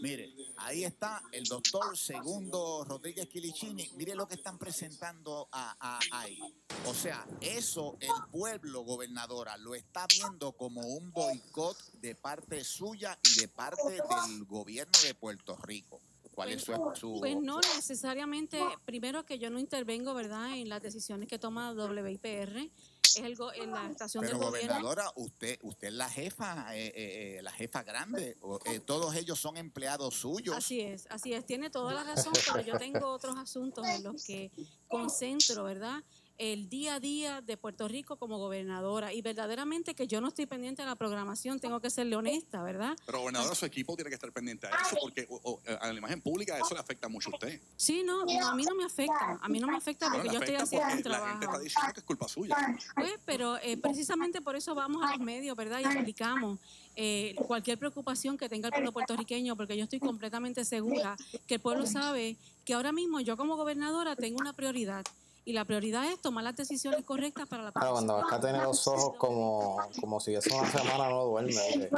Mire, 0.00 0.32
ahí 0.58 0.84
está 0.84 1.22
el 1.32 1.44
doctor 1.44 1.96
Segundo 1.96 2.84
Rodríguez 2.84 3.26
Quilichini. 3.28 3.90
Mire 3.96 4.14
lo 4.14 4.28
que 4.28 4.34
están 4.36 4.56
presentando 4.58 5.48
a- 5.50 5.76
a- 5.80 6.20
ahí. 6.20 6.38
O 6.86 6.94
sea, 6.94 7.26
eso 7.40 7.96
el 8.00 8.10
pueblo, 8.30 8.82
gobernadora, 8.82 9.56
lo 9.56 9.74
está 9.74 10.06
viendo 10.06 10.52
como 10.52 10.82
un 10.82 11.10
boicot 11.12 11.76
de 11.94 12.14
parte 12.14 12.62
suya 12.64 13.18
y 13.36 13.40
de 13.40 13.48
parte 13.48 13.82
del 13.90 14.44
gobierno 14.44 14.96
de 15.02 15.14
Puerto 15.14 15.56
Rico. 15.56 16.00
¿Cuál 16.34 16.50
es 16.52 16.62
su, 16.62 16.72
su- 16.94 17.16
Pues 17.18 17.36
no 17.36 17.58
necesariamente, 17.74 18.62
primero 18.84 19.24
que 19.26 19.40
yo 19.40 19.50
no 19.50 19.58
intervengo, 19.58 20.14
¿verdad?, 20.14 20.56
en 20.56 20.68
las 20.68 20.80
decisiones 20.80 21.28
que 21.28 21.40
toma 21.40 21.72
WIPR, 21.72 22.70
es 23.16 23.24
el 23.24 23.34
go- 23.36 23.52
en 23.52 23.70
la 23.72 23.88
estación 23.90 24.22
Pero 24.24 24.38
gobierno. 24.38 24.74
gobernadora, 24.74 25.12
usted, 25.16 25.58
usted 25.62 25.88
es 25.88 25.94
la 25.94 26.08
jefa, 26.08 26.76
eh, 26.76 26.86
eh, 26.86 27.36
eh, 27.38 27.42
la 27.42 27.52
jefa 27.52 27.82
grande. 27.82 28.36
Eh, 28.66 28.80
todos 28.80 29.14
ellos 29.14 29.38
son 29.38 29.56
empleados 29.56 30.14
suyos. 30.14 30.56
Así 30.56 30.80
es, 30.80 31.06
así 31.10 31.32
es, 31.32 31.44
tiene 31.46 31.70
toda 31.70 31.94
la 31.94 32.04
razón, 32.04 32.32
pero 32.46 32.60
yo 32.60 32.78
tengo 32.78 33.06
otros 33.12 33.36
asuntos 33.36 33.86
en 33.86 34.02
los 34.04 34.22
que 34.24 34.50
concentro, 34.88 35.64
¿verdad? 35.64 36.02
El 36.38 36.68
día 36.68 36.94
a 36.94 37.00
día 37.00 37.40
de 37.40 37.56
Puerto 37.56 37.88
Rico 37.88 38.16
como 38.16 38.38
gobernadora 38.38 39.12
y 39.12 39.22
verdaderamente 39.22 39.94
que 39.96 40.06
yo 40.06 40.20
no 40.20 40.28
estoy 40.28 40.46
pendiente 40.46 40.82
de 40.82 40.86
la 40.86 40.94
programación, 40.94 41.58
tengo 41.58 41.80
que 41.80 41.90
serle 41.90 42.14
honesta, 42.14 42.62
¿verdad? 42.62 42.96
Pero 43.04 43.18
gobernadora, 43.18 43.56
su 43.56 43.66
equipo 43.66 43.96
tiene 43.96 44.08
que 44.08 44.14
estar 44.14 44.30
pendiente 44.30 44.68
a 44.68 44.70
eso 44.86 44.96
porque 45.00 45.26
o- 45.28 45.40
o, 45.42 45.60
a 45.80 45.88
la 45.92 45.98
imagen 45.98 46.20
pública 46.20 46.56
eso 46.56 46.74
le 46.74 46.80
afecta 46.80 47.08
mucho 47.08 47.30
a 47.30 47.34
usted. 47.34 47.60
Sí, 47.76 48.04
no, 48.04 48.24
no, 48.24 48.48
a 48.50 48.54
mí 48.54 48.62
no 48.62 48.76
me 48.76 48.84
afecta, 48.84 49.36
a 49.40 49.48
mí 49.48 49.58
no 49.58 49.66
me 49.66 49.76
afecta 49.78 50.08
porque 50.12 50.28
yo 50.28 50.38
estoy 50.38 50.54
haciendo 50.54 50.86
un 50.86 50.92
porque 51.02 51.08
la 51.08 51.18
gente 51.18 51.32
está 51.32 51.40
trabajo. 51.40 51.58
diciendo 51.64 51.92
que 51.92 52.00
es 52.00 52.06
culpa 52.06 52.28
suya. 52.28 52.56
Pues, 52.94 53.14
pero 53.24 53.56
eh, 53.58 53.76
precisamente 53.76 54.40
por 54.40 54.54
eso 54.54 54.76
vamos 54.76 55.04
a 55.04 55.10
los 55.16 55.18
medios, 55.20 55.56
¿verdad? 55.56 55.80
Y 55.80 55.84
explicamos 55.86 56.60
eh, 56.94 57.34
cualquier 57.48 57.78
preocupación 57.78 58.38
que 58.38 58.48
tenga 58.48 58.68
el 58.68 58.74
pueblo 58.74 58.92
puertorriqueño, 58.92 59.56
porque 59.56 59.76
yo 59.76 59.82
estoy 59.82 59.98
completamente 59.98 60.64
segura 60.64 61.16
que 61.48 61.54
el 61.54 61.60
pueblo 61.60 61.84
sabe 61.84 62.36
que 62.64 62.74
ahora 62.74 62.92
mismo 62.92 63.18
yo 63.18 63.36
como 63.36 63.56
gobernadora 63.56 64.14
tengo 64.14 64.38
una 64.40 64.52
prioridad. 64.52 65.04
Y 65.48 65.54
la 65.54 65.64
prioridad 65.64 66.04
es 66.12 66.20
tomar 66.20 66.44
las 66.44 66.56
decisiones 66.56 67.06
correctas 67.06 67.48
para 67.48 67.62
la 67.62 67.72
Claro, 67.72 67.92
cuando 67.92 68.16
Vasca 68.16 68.38
tiene 68.38 68.58
los 68.58 68.86
ojos 68.86 69.16
como, 69.16 69.78
como 69.98 70.20
si 70.20 70.34
eso 70.34 70.54
una 70.54 70.70
semana 70.70 71.08
no 71.08 71.24
duerme. 71.24 71.88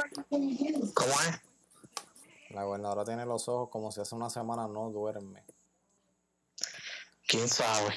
¿Cómo 0.93 1.11
es? 1.11 1.41
La 2.51 2.63
gobernadora 2.63 3.03
tiene 3.03 3.25
los 3.25 3.49
ojos 3.49 3.67
como 3.67 3.91
si 3.91 3.99
hace 3.99 4.15
una 4.15 4.29
semana 4.29 4.69
no 4.69 4.89
duerme. 4.89 5.43
¿Quién 7.27 7.49
sabe? 7.49 7.93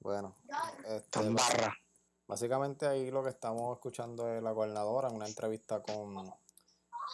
Bueno, 0.00 0.34
este, 0.84 1.30
barra. 1.30 1.74
básicamente 2.26 2.86
ahí 2.86 3.10
lo 3.10 3.22
que 3.22 3.30
estamos 3.30 3.76
escuchando 3.76 4.28
es 4.28 4.42
la 4.42 4.50
gobernadora 4.50 5.08
en 5.08 5.16
una 5.16 5.26
entrevista 5.26 5.80
con 5.80 6.30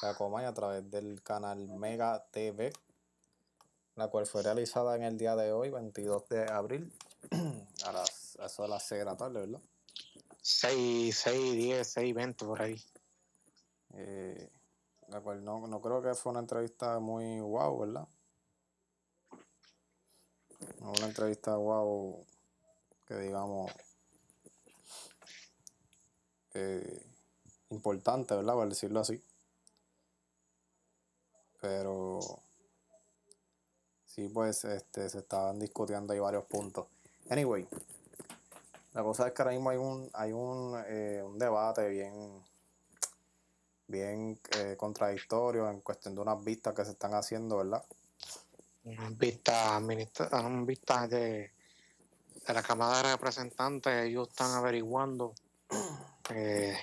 la 0.03 0.15
Comay 0.17 0.47
a 0.47 0.53
través 0.53 0.91
del 0.91 1.23
canal 1.23 1.69
Mega 1.69 2.25
TV, 2.33 2.73
la 3.99 4.07
cual 4.07 4.27
fue 4.27 4.45
realizada 4.45 4.95
en 4.95 5.03
el 5.03 5.19
día 5.19 5.35
de 5.35 5.51
hoy, 5.53 5.71
22 5.71 6.29
de 6.29 6.45
abril, 6.45 6.93
a 7.85 7.93
las 7.93 8.39
a 8.39 8.47
eso 8.47 8.63
de 8.63 8.69
las 8.69 8.87
6 8.87 9.01
de 9.01 9.05
la 9.05 9.17
tarde, 9.17 9.41
¿verdad? 9.41 9.61
6, 10.41 11.19
6, 11.19 11.53
10, 11.55 11.87
6, 11.87 12.15
20 12.15 12.45
por 12.45 12.63
ahí. 12.63 12.81
Eh, 13.95 14.51
la 15.09 15.21
cual 15.21 15.43
no, 15.43 15.67
no 15.67 15.81
creo 15.81 16.01
que 16.01 16.15
fue 16.15 16.31
una 16.31 16.41
entrevista 16.41 17.01
muy 17.01 17.41
wow, 17.41 17.81
¿verdad? 17.81 18.09
No 20.81 20.91
una 20.93 21.07
entrevista 21.07 21.57
wow 21.57 22.25
que 23.05 23.17
digamos 23.17 23.73
eh, 26.55 27.03
importante, 27.71 28.37
¿verdad? 28.37 28.55
Por 28.55 28.69
decirlo 28.69 29.01
así. 29.01 29.21
Pero 31.61 32.21
sí, 34.19 34.29
pues 34.29 34.65
este, 34.65 35.09
se 35.09 35.19
estaban 35.19 35.61
discutiendo 35.61 36.13
ahí 36.13 36.19
varios 36.19 36.45
puntos. 36.47 36.87
Anyway, 37.31 37.69
la 38.95 39.05
cosa 39.05 39.29
es 39.29 39.33
que 39.33 39.43
ahora 39.43 39.55
mismo 39.55 39.71
hay 39.71 39.77
un, 39.77 40.11
hay 40.13 40.33
un, 40.33 40.83
eh, 40.89 41.23
un 41.25 41.39
debate 41.39 41.89
bien, 41.89 42.43
bien 43.87 44.41
eh, 44.57 44.75
contradictorio 44.77 45.71
en 45.71 45.83
cuestión 45.83 46.17
de 46.17 46.21
unas 46.21 46.43
vistas 46.43 46.75
que 46.75 46.85
se 46.85 46.91
están 46.93 47.15
haciendo, 47.15 47.59
¿verdad? 47.59 47.85
Unas 48.83 49.17
vistas, 49.17 49.81
unas 49.81 50.67
vistas 50.67 51.11
de, 51.11 51.53
de 52.45 52.55
la 52.55 52.63
Cámara 52.65 52.97
de 52.97 53.13
Representantes, 53.13 54.05
ellos 54.05 54.29
están 54.31 54.51
averiguando, 54.51 55.33
eh, 56.35 56.77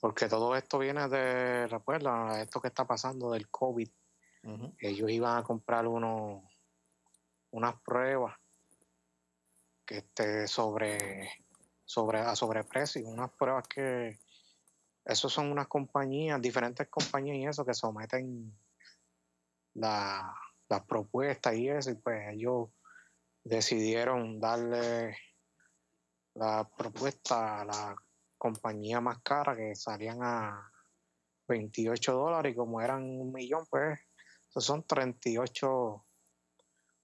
porque 0.00 0.26
todo 0.26 0.56
esto 0.56 0.80
viene 0.80 1.06
de, 1.06 1.68
recuerda, 1.68 2.42
esto 2.42 2.60
que 2.60 2.68
está 2.68 2.84
pasando 2.84 3.30
del 3.30 3.48
COVID. 3.48 3.88
Ellos 4.78 5.10
iban 5.10 5.38
a 5.38 5.42
comprar 5.42 5.86
unos, 5.86 6.42
unas 7.50 7.80
pruebas 7.82 8.36
que 9.84 9.98
esté 9.98 10.46
sobre, 10.46 11.30
sobre, 11.84 12.20
a 12.20 12.36
sobreprecio, 12.36 13.06
unas 13.08 13.30
pruebas 13.32 13.66
que, 13.68 14.18
esos 15.08 15.32
son 15.32 15.50
unas 15.50 15.68
compañías, 15.68 16.40
diferentes 16.40 16.86
compañías 16.88 17.36
y 17.38 17.46
eso, 17.46 17.64
que 17.64 17.72
someten 17.72 18.54
la- 19.74 20.34
las 20.68 20.84
propuestas 20.84 21.54
y 21.54 21.70
eso, 21.70 21.90
y 21.90 21.94
pues 21.94 22.28
ellos 22.34 22.68
decidieron 23.42 24.38
darle 24.38 25.16
la 26.34 26.68
propuesta 26.68 27.62
a 27.62 27.64
la 27.64 27.96
compañía 28.36 29.00
más 29.00 29.18
cara 29.20 29.56
que 29.56 29.74
salían 29.74 30.18
a 30.22 30.70
28 31.48 32.12
dólares 32.12 32.52
y 32.52 32.56
como 32.56 32.82
eran 32.82 33.02
un 33.02 33.32
millón, 33.32 33.64
pues 33.70 33.98
esos 34.48 34.64
son 34.64 34.84
38, 34.84 36.04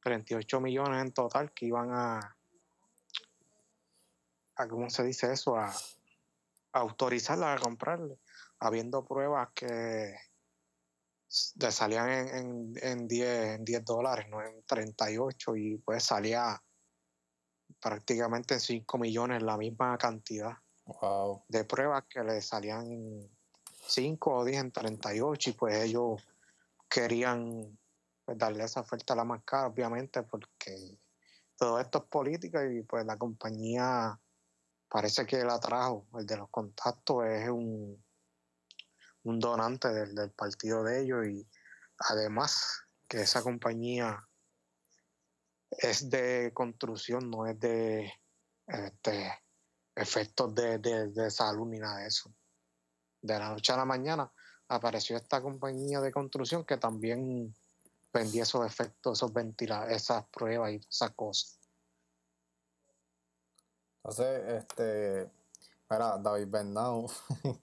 38 0.02 0.60
millones 0.60 1.02
en 1.02 1.12
total 1.12 1.52
que 1.52 1.66
iban 1.66 1.90
a, 1.92 2.36
a 4.56 4.68
¿cómo 4.68 4.88
se 4.90 5.04
dice 5.04 5.32
eso? 5.32 5.56
A, 5.56 5.68
a 5.68 6.78
autorizarla 6.80 7.52
a 7.52 7.58
comprarle, 7.58 8.18
habiendo 8.58 9.04
pruebas 9.04 9.50
que 9.54 10.16
le 11.56 11.72
salían 11.72 12.10
en, 12.10 12.28
en, 12.28 12.74
en 12.82 13.08
10, 13.08 13.56
en 13.56 13.64
10 13.64 13.84
dólares, 13.84 14.26
no 14.28 14.42
en 14.42 14.62
38, 14.64 15.56
y 15.56 15.78
pues 15.78 16.04
salía 16.04 16.62
prácticamente 17.80 18.54
en 18.54 18.60
5 18.60 18.98
millones 18.98 19.42
la 19.42 19.56
misma 19.56 19.96
cantidad 19.98 20.56
Wow. 20.86 21.44
de 21.48 21.64
pruebas 21.64 22.04
que 22.10 22.22
le 22.22 22.42
salían 22.42 22.86
en 22.92 23.30
5 23.86 24.34
o 24.34 24.44
10 24.44 24.60
en 24.60 24.70
38 24.70 25.50
y 25.50 25.52
pues 25.54 25.82
ellos 25.82 26.22
querían 26.94 27.76
pues, 28.24 28.38
darle 28.38 28.62
esa 28.62 28.80
oferta 28.80 29.14
a 29.14 29.16
la 29.16 29.24
más 29.24 29.42
cara 29.44 29.66
obviamente 29.66 30.22
porque 30.22 31.00
todo 31.56 31.80
esto 31.80 31.98
es 31.98 32.04
política 32.04 32.64
y 32.70 32.82
pues 32.82 33.04
la 33.04 33.18
compañía 33.18 34.16
parece 34.88 35.26
que 35.26 35.42
la 35.44 35.58
trajo 35.58 36.06
el 36.16 36.24
de 36.24 36.36
los 36.36 36.48
contactos 36.50 37.26
es 37.26 37.48
un 37.48 38.00
un 39.24 39.40
donante 39.40 39.88
del, 39.88 40.14
del 40.14 40.30
partido 40.30 40.84
de 40.84 41.02
ellos 41.02 41.26
y 41.26 41.48
además 41.98 42.84
que 43.08 43.22
esa 43.22 43.42
compañía 43.42 44.24
es 45.70 46.08
de 46.08 46.52
construcción 46.54 47.28
no 47.28 47.46
es 47.46 47.58
de 47.58 48.12
este 48.68 49.32
efectos 49.96 50.54
de, 50.54 50.78
de, 50.78 51.08
de 51.08 51.30
salud 51.30 51.66
ni 51.66 51.78
nada 51.78 51.98
de 51.98 52.06
eso. 52.08 52.32
De 53.22 53.38
la 53.38 53.50
noche 53.50 53.72
a 53.72 53.76
la 53.78 53.84
mañana 53.84 54.30
apareció 54.68 55.16
esta 55.16 55.42
compañía 55.42 56.00
de 56.00 56.12
construcción 56.12 56.64
que 56.64 56.76
también 56.76 57.54
vendía 58.12 58.44
esos 58.44 58.64
efectos, 58.66 59.18
esos 59.18 59.32
ventila 59.32 59.90
esas 59.90 60.24
pruebas 60.26 60.72
y 60.72 60.76
esas 60.88 61.10
cosas. 61.12 61.58
Entonces, 63.98 64.42
este, 64.62 65.30
mira, 65.90 66.18
David 66.18 66.48
Bernau 66.48 67.06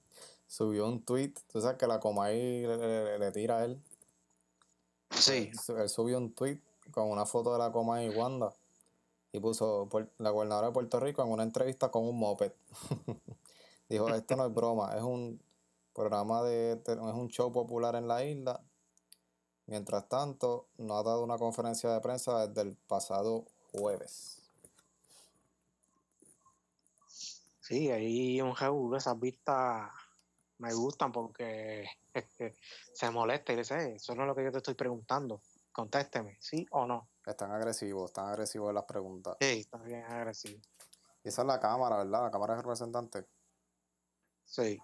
subió 0.48 0.88
un 0.88 1.04
tweet, 1.04 1.34
tú 1.52 1.62
sabes 1.62 1.78
que 1.78 1.88
la 1.88 2.00
Comay 2.00 2.66
le, 2.66 2.78
le- 2.78 3.20
le 3.20 3.32
tira 3.32 3.60
a 3.60 3.66
él. 3.66 3.82
Sí, 5.12 5.52
Él 5.78 5.90
subió 5.90 6.18
un 6.18 6.34
tweet 6.34 6.60
con 6.92 7.10
una 7.10 7.26
foto 7.26 7.54
de 7.54 7.60
la 7.60 7.72
Comay 7.72 8.08
y 8.08 8.10
Wanda 8.18 8.54
y 9.34 9.40
puso 9.40 9.88
"Puer- 9.90 10.10
la 10.18 10.32
gobernadora 10.32 10.68
de 10.68 10.74
Puerto 10.74 11.00
Rico 11.00 11.22
en 11.22 11.30
una 11.32 11.44
entrevista 11.44 11.90
con 11.92 12.06
un 12.08 12.18
moped. 12.18 12.52
Dijo, 13.90 14.10
esto 14.10 14.36
no 14.36 14.46
es 14.48 14.54
broma, 14.54 14.96
es 14.96 15.04
un 15.04 15.40
programa 15.94 16.44
de, 16.44 16.74
es 16.74 16.98
un 16.98 17.28
show 17.30 17.52
popular 17.52 17.96
en 17.96 18.08
la 18.08 18.24
isla. 18.24 18.64
Mientras 19.66 20.08
tanto, 20.10 20.68
no 20.78 20.98
ha 20.98 21.04
dado 21.04 21.24
una 21.24 21.38
conferencia 21.38 21.92
de 21.92 22.02
prensa 22.02 22.48
desde 22.48 22.62
el 22.62 22.76
pasado 22.76 23.46
jueves. 23.72 24.38
sí, 27.60 27.90
ahí 27.90 28.42
un 28.42 28.54
jeú, 28.54 28.94
esas 28.96 29.18
vistas 29.18 29.90
me 30.58 30.74
gustan 30.74 31.12
porque 31.12 31.86
este, 32.14 32.56
se 32.94 33.10
molesta 33.12 33.54
y 33.54 33.58
dice, 33.58 33.76
"Eh, 33.76 33.96
eso 33.96 34.14
no 34.14 34.24
es 34.24 34.28
lo 34.28 34.36
que 34.36 34.44
yo 34.44 34.52
te 34.52 34.58
estoy 34.58 34.74
preguntando, 34.74 35.42
contésteme, 35.72 36.38
¿sí 36.42 36.66
o 36.72 36.86
no? 36.86 37.10
Están 37.26 37.52
agresivos, 37.52 38.10
están 38.10 38.28
agresivos 38.28 38.70
en 38.70 38.76
las 38.76 38.84
preguntas. 38.84 39.38
Sí, 39.40 39.62
está 39.62 39.78
bien 39.78 40.04
agresivo. 40.04 40.60
Y 41.24 41.30
esa 41.30 41.44
es 41.44 41.48
la 41.48 41.60
Cámara, 41.60 41.98
¿verdad? 41.98 42.24
La 42.24 42.32
Cámara 42.32 42.56
de 42.56 42.62
Representantes. 42.62 43.26
Sí, 44.44 44.78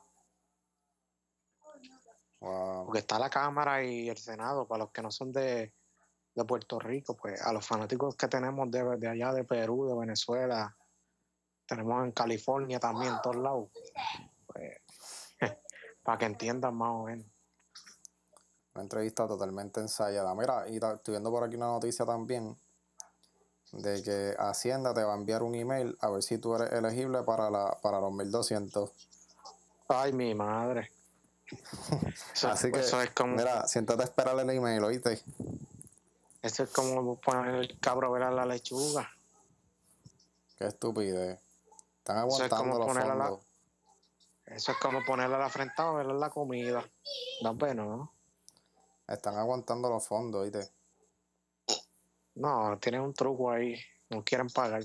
Wow. 2.39 2.85
porque 2.85 2.99
está 2.99 3.17
la 3.17 3.29
Cámara 3.29 3.83
y 3.83 4.09
el 4.09 4.17
Senado, 4.17 4.67
para 4.67 4.83
los 4.83 4.91
que 4.91 5.01
no 5.01 5.11
son 5.11 5.31
de, 5.31 5.73
de 6.35 6.45
Puerto 6.45 6.79
Rico, 6.79 7.15
pues 7.15 7.41
a 7.41 7.51
los 7.51 7.65
fanáticos 7.65 8.15
que 8.15 8.27
tenemos 8.27 8.69
de, 8.69 8.83
de 8.97 9.07
allá, 9.07 9.33
de 9.33 9.43
Perú, 9.43 9.87
de 9.87 9.95
Venezuela, 9.95 10.77
tenemos 11.65 12.03
en 12.03 12.11
California 12.11 12.79
también, 12.79 13.13
en 13.13 13.21
todos 13.21 13.35
lados, 13.37 13.69
pues, 14.45 14.77
para 16.03 16.17
que 16.17 16.25
entiendan 16.25 16.75
más 16.75 16.91
o 16.91 17.03
menos. 17.03 17.25
Una 18.73 18.83
entrevista 18.83 19.27
totalmente 19.27 19.79
ensayada. 19.79 20.33
Mira, 20.35 20.69
y 20.69 20.77
estoy 20.77 21.13
viendo 21.13 21.31
por 21.31 21.43
aquí 21.43 21.55
una 21.55 21.65
noticia 21.65 22.05
también 22.05 22.55
de 23.71 24.03
que 24.03 24.35
Hacienda 24.37 24.93
te 24.93 25.03
va 25.03 25.13
a 25.13 25.17
enviar 25.17 25.43
un 25.43 25.55
email 25.55 25.97
a 25.99 26.09
ver 26.09 26.23
si 26.23 26.37
tú 26.37 26.55
eres 26.55 26.71
elegible 26.71 27.23
para, 27.23 27.49
la, 27.49 27.77
para 27.81 27.99
los 27.99 28.13
1200. 28.13 28.91
Ay, 29.89 30.13
mi 30.13 30.33
madre. 30.35 30.91
Eso, 32.33 32.49
Así 32.49 32.71
que, 32.71 32.79
eso 32.79 33.01
es 33.01 33.11
como, 33.11 33.35
mira, 33.35 33.67
siéntate 33.67 34.01
a 34.01 34.05
esperar 34.05 34.37
el 34.39 34.49
email, 34.49 34.83
¿oíste? 34.83 35.21
eso 36.41 36.63
es 36.63 36.69
como 36.69 37.19
poner 37.19 37.55
el 37.55 37.79
cabro 37.79 38.07
a 38.07 38.11
ver 38.11 38.23
a 38.23 38.31
la 38.31 38.45
lechuga. 38.45 39.09
Qué 40.57 40.65
estupidez. 40.67 41.39
Están 41.99 42.17
aguantando 42.17 42.79
los 42.79 42.95
la- 42.95 43.01
fondos. 43.03 43.41
Eso 44.45 44.71
es 44.71 44.77
como 44.77 45.03
ponerle 45.03 45.35
a 45.35 45.39
la 45.39 45.49
frente 45.49 45.73
a 45.77 45.91
ver 45.91 46.05
la 46.07 46.29
comida. 46.29 46.83
Da 47.41 47.53
pena, 47.53 47.83
¿no? 47.83 48.13
Están 49.07 49.35
aguantando 49.35 49.89
los 49.89 50.07
fondos, 50.07 50.41
¿oíste? 50.43 50.69
No, 52.35 52.77
tienen 52.79 53.01
un 53.01 53.13
truco 53.13 53.51
ahí. 53.51 53.75
No 54.09 54.23
quieren 54.23 54.49
pagar. 54.49 54.83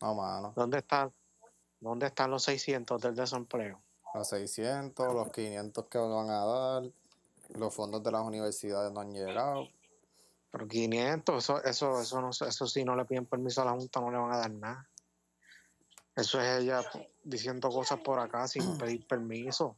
No, 0.00 0.14
mano. 0.14 0.52
¿Dónde 0.56 0.78
está, 0.78 1.10
dónde 1.80 2.06
están 2.06 2.30
los 2.30 2.44
600 2.44 3.00
del 3.02 3.14
desempleo? 3.14 3.80
Los 4.16 4.28
600, 4.30 5.12
los 5.12 5.30
500 5.30 5.84
que 5.88 5.98
van 5.98 6.30
a 6.30 6.42
dar, 6.46 6.82
los 7.50 7.74
fondos 7.74 8.02
de 8.02 8.10
las 8.10 8.22
universidades 8.22 8.90
no 8.90 9.00
han 9.00 9.12
llegado. 9.12 9.68
Pero 10.50 10.66
500, 10.66 11.44
eso, 11.44 11.62
eso, 11.62 12.00
eso, 12.00 12.22
no, 12.22 12.30
eso 12.30 12.66
sí 12.66 12.82
no 12.82 12.96
le 12.96 13.04
piden 13.04 13.26
permiso 13.26 13.60
a 13.60 13.66
la 13.66 13.72
Junta, 13.72 14.00
no 14.00 14.10
le 14.10 14.16
van 14.16 14.32
a 14.32 14.38
dar 14.38 14.50
nada. 14.52 14.88
Eso 16.14 16.40
es 16.40 16.62
ella 16.62 16.80
diciendo 17.24 17.68
cosas 17.68 18.00
por 18.00 18.18
acá 18.18 18.48
sin 18.48 18.62
pedir 18.78 19.06
permiso. 19.06 19.76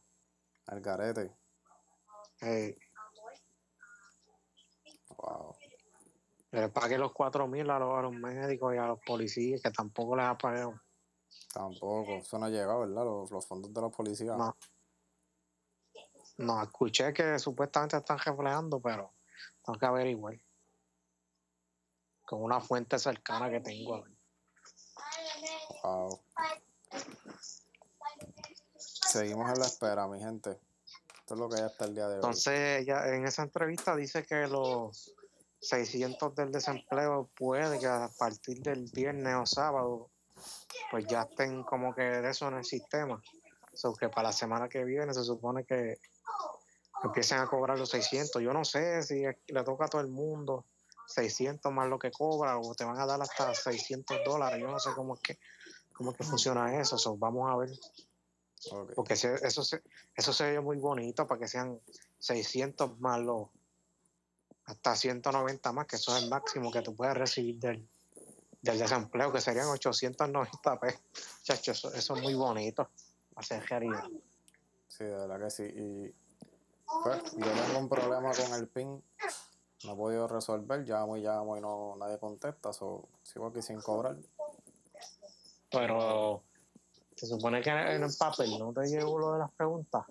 Al 0.67 0.79
garete. 0.79 1.35
Eh, 2.41 2.77
Wow. 5.17 5.53
le 6.51 6.69
pague 6.69 6.97
los 6.97 7.11
cuatro 7.11 7.45
mil 7.45 7.69
a 7.69 7.77
los, 7.77 7.99
a 7.99 8.03
los 8.03 8.13
médicos 8.13 8.73
y 8.73 8.77
a 8.77 8.85
los 8.87 8.99
policías, 9.05 9.61
que 9.61 9.69
tampoco 9.69 10.15
les 10.15 10.27
ha 10.27 10.37
pagado. 10.37 10.79
Tampoco. 11.53 12.17
Eso 12.17 12.37
no 12.37 12.45
ha 12.45 12.49
llegado, 12.49 12.81
¿verdad? 12.81 13.03
Los, 13.03 13.31
los 13.31 13.45
fondos 13.45 13.73
de 13.73 13.81
la 13.81 13.89
policía. 13.89 14.35
No. 14.35 14.55
No, 16.37 16.63
escuché 16.63 17.13
que 17.13 17.37
supuestamente 17.37 17.97
están 17.97 18.17
reflejando, 18.17 18.79
pero 18.79 19.13
tengo 19.65 19.77
que 19.77 19.85
averiguar. 19.85 20.39
Con 22.25 22.43
una 22.43 22.61
fuente 22.61 22.97
cercana 22.97 23.49
que 23.49 23.59
tengo. 23.59 23.95
a 23.95 24.01
ver. 24.01 24.11
Wow. 25.83 26.21
Seguimos 28.77 29.51
en 29.51 29.59
la 29.59 29.65
espera, 29.65 30.07
mi 30.07 30.19
gente. 30.19 30.51
Esto 31.19 31.33
es 31.33 31.39
lo 31.39 31.49
que 31.49 31.55
hay 31.55 31.63
hasta 31.63 31.85
el 31.85 31.95
día 31.95 32.07
de 32.07 32.13
hoy. 32.13 32.15
Entonces, 32.15 32.81
ella 32.81 33.07
en 33.13 33.25
esa 33.25 33.43
entrevista 33.43 33.95
dice 33.95 34.25
que 34.25 34.47
los 34.47 35.13
600 35.61 36.35
del 36.35 36.51
desempleo 36.51 37.29
puede 37.35 37.79
que 37.79 37.87
a 37.87 38.09
partir 38.17 38.61
del 38.61 38.89
viernes 38.93 39.35
o 39.35 39.45
sábado, 39.45 40.09
pues 40.91 41.05
ya 41.07 41.21
estén 41.23 41.63
como 41.63 41.93
que 41.93 42.01
de 42.01 42.29
eso 42.29 42.47
en 42.47 42.55
el 42.55 42.65
sistema. 42.65 43.21
So 43.73 43.93
que 43.93 44.09
para 44.09 44.29
la 44.29 44.31
semana 44.33 44.67
que 44.67 44.83
viene 44.83 45.13
se 45.13 45.23
supone 45.23 45.63
que 45.63 45.99
empiecen 47.03 47.39
a 47.39 47.47
cobrar 47.47 47.77
los 47.77 47.89
600. 47.89 48.41
Yo 48.41 48.53
no 48.53 48.65
sé 48.65 49.03
si 49.03 49.23
le 49.23 49.63
toca 49.63 49.85
a 49.85 49.87
todo 49.87 50.01
el 50.01 50.09
mundo 50.09 50.65
600 51.07 51.71
más 51.71 51.87
lo 51.87 51.97
que 51.97 52.11
cobra 52.11 52.57
o 52.57 52.75
te 52.75 52.85
van 52.85 52.99
a 52.99 53.05
dar 53.05 53.21
hasta 53.21 53.53
600 53.53 54.17
dólares. 54.25 54.59
Yo 54.61 54.67
no 54.69 54.79
sé 54.79 54.91
cómo 54.95 55.15
es 55.15 55.21
que, 55.21 55.39
cómo 55.93 56.11
es 56.11 56.17
que 56.17 56.23
funciona 56.23 56.79
eso. 56.79 56.97
So, 56.97 57.17
vamos 57.17 57.49
a 57.51 57.55
ver. 57.57 57.69
Porque 58.95 59.13
eso 59.13 59.63
se, 59.63 59.81
eso 60.13 60.33
se 60.33 60.51
ve 60.51 60.59
muy 60.59 60.77
bonito 60.77 61.25
para 61.25 61.39
que 61.39 61.47
sean 61.47 61.79
600 62.19 62.99
más 62.99 63.19
los 63.19 63.47
hasta 64.65 64.95
190 64.95 65.71
más, 65.71 65.87
que 65.87 65.95
eso 65.95 66.15
es 66.15 66.23
el 66.23 66.29
máximo 66.29 66.71
que 66.71 66.83
tú 66.83 66.95
puedes 66.95 67.17
recibir 67.17 67.57
del, 67.57 67.89
del 68.61 68.79
desempleo, 68.79 69.31
que 69.31 69.41
serían 69.41 69.67
890 69.67 70.79
pesos. 70.79 71.01
Chacho, 71.43 71.71
eso, 71.71 71.93
eso 71.93 72.15
es 72.15 72.21
muy 72.21 72.33
bonito. 72.33 72.89
Hacer 73.35 73.65
realidad. 73.65 74.03
Sí, 74.87 75.05
de 75.05 75.15
verdad 75.15 75.39
que 75.39 75.49
sí. 75.49 75.63
Y 75.63 76.13
pues, 77.03 77.23
yo 77.37 77.51
tengo 77.51 77.79
un 77.79 77.89
problema 77.89 78.31
con 78.33 78.53
el 78.53 78.67
PIN. 78.67 79.03
No 79.85 79.93
he 79.93 79.95
podido 79.95 80.27
resolver. 80.27 80.81
Llamo 80.81 81.15
y 81.15 81.21
llamo 81.21 81.57
y 81.57 81.61
no 81.61 81.95
nadie 81.97 82.19
contesta. 82.19 82.73
So, 82.73 83.07
sigo 83.23 83.47
aquí 83.47 83.61
sin 83.61 83.81
cobrar. 83.81 84.17
Pero 85.71 86.43
se 87.15 87.27
supone 87.27 87.61
que 87.61 87.69
en 87.69 88.03
el 88.03 88.15
papel 88.17 88.57
no 88.59 88.73
te 88.73 88.87
llegó 88.87 89.19
lo 89.19 89.33
de 89.33 89.39
las 89.39 89.51
preguntas. 89.51 90.05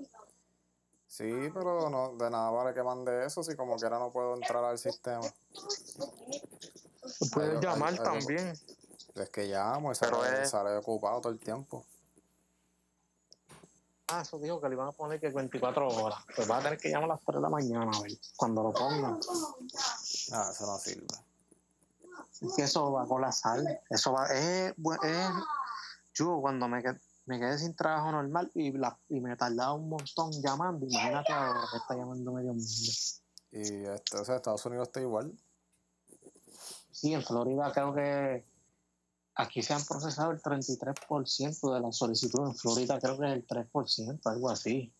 Sí, 1.07 1.51
pero 1.55 1.89
no, 1.89 2.15
de 2.17 2.31
nada 2.31 2.51
vale 2.51 2.75
que 2.75 2.83
mande 2.83 3.25
eso 3.25 3.43
si 3.43 3.57
como 3.57 3.77
quiera 3.77 3.99
no 3.99 4.13
puedo 4.13 4.35
entrar 4.35 4.63
al 4.63 4.79
sistema. 4.79 5.27
Puedes 7.33 7.61
llamar 7.61 7.97
también. 7.99 8.59
Es 9.15 9.31
que 9.31 9.47
llamo 9.47 9.93
y 9.93 9.95
Pero 9.99 10.25
es- 10.25 10.53
ocupado 10.55 11.21
todo 11.21 11.33
el 11.33 11.39
tiempo. 11.39 11.85
Ah, 14.11 14.23
eso 14.23 14.39
dijo 14.39 14.59
que 14.61 14.69
le 14.69 14.75
iban 14.75 14.89
a 14.89 14.93
poner 14.93 15.21
que 15.21 15.29
24 15.29 15.87
horas. 15.89 16.19
Pues 16.35 16.51
va 16.51 16.59
a 16.59 16.63
tener 16.63 16.79
que 16.79 16.89
llamar 16.89 17.11
a 17.11 17.15
las 17.15 17.21
3 17.25 17.37
de 17.37 17.43
la 17.43 17.49
mañana 17.51 17.91
a 17.95 18.01
ver 18.01 18.13
cuando 18.37 18.63
lo 18.63 18.73
pongan. 18.73 19.21
Ah, 20.33 20.49
eso 20.51 20.67
no 20.67 20.79
sirve. 20.79 21.07
Es 22.41 22.55
que 22.57 22.63
eso 22.63 22.91
va 22.93 23.03
a 23.03 23.07
colapsar. 23.07 23.59
Eso 23.91 24.13
va. 24.13 24.27
Es- 24.29 24.75
yo 26.15 26.39
cuando 26.41 26.69
me, 26.69 26.83
qued- 26.83 27.01
me 27.27 27.39
quedé 27.39 27.59
sin 27.59 27.77
trabajo 27.77 28.11
normal 28.13 28.51
y, 28.55 28.73
la, 28.73 28.99
y 29.11 29.21
me 29.21 29.37
tardaba 29.37 29.75
un 29.75 29.89
montón 29.91 30.33
llamando, 30.41 30.87
imagínate 30.87 31.33
ahora 31.33 31.61
que 31.71 31.77
está 31.77 31.95
llamando 31.95 32.33
medio 32.33 32.55
mundo. 32.55 32.65
Y 33.53 33.85
este, 33.85 34.17
o 34.19 34.25
sea, 34.25 34.37
Estados 34.37 34.65
Unidos 34.67 34.89
está 34.89 35.01
igual. 35.01 35.33
Sí, 37.01 37.15
en 37.15 37.23
Florida 37.23 37.71
creo 37.73 37.95
que 37.95 38.45
aquí 39.37 39.63
se 39.63 39.73
han 39.73 39.85
procesado 39.85 40.33
el 40.33 40.43
33% 40.43 41.73
de 41.73 41.81
la 41.81 41.93
solicitud. 41.93 42.45
En 42.45 42.57
Florida 42.57 42.99
creo 42.99 43.17
que 43.17 43.27
es 43.27 43.33
el 43.35 43.47
3%, 43.47 44.21
algo 44.25 44.51
así. 44.51 44.93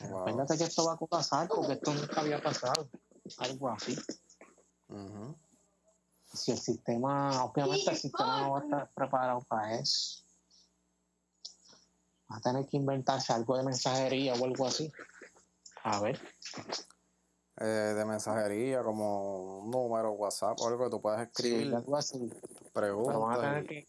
Wow. 0.00 0.18
Acuérdate 0.18 0.58
que 0.58 0.64
esto 0.64 0.84
va 0.84 0.92
a 0.92 0.96
colapsar 0.98 1.48
porque 1.48 1.72
esto 1.72 1.94
nunca 1.94 2.20
había 2.20 2.42
pasado. 2.42 2.90
Algo 3.38 3.70
así. 3.70 3.96
Ujú. 4.88 5.34
si 6.34 6.52
el 6.52 6.58
sistema, 6.58 7.44
obviamente 7.44 7.90
el 7.90 7.96
sistema 7.96 8.42
no 8.42 8.50
va 8.52 8.58
a 8.60 8.62
estar 8.62 8.90
preparado 8.92 9.40
para 9.48 9.74
eso. 9.76 10.22
Va 12.30 12.36
a 12.36 12.40
tener 12.40 12.66
que 12.66 12.76
inventarse 12.76 13.32
algo 13.32 13.56
de 13.56 13.64
mensajería 13.64 14.34
o 14.34 14.44
algo 14.44 14.66
así. 14.66 14.92
A 15.82 15.98
ver. 16.00 16.20
Eh, 17.58 17.94
de 17.96 18.04
mensajería, 18.04 18.82
como 18.82 19.60
un 19.60 19.70
número, 19.70 20.12
WhatsApp 20.12 20.60
o 20.60 20.68
algo 20.68 20.84
que 20.84 20.90
tú 20.90 21.00
puedas 21.00 21.20
Sí, 21.20 21.30
escribir 21.32 21.74
algo 21.74 21.96
así. 21.96 22.30
Pero 22.74 23.30
a 23.30 23.40
tener 23.40 23.66
que. 23.66 23.86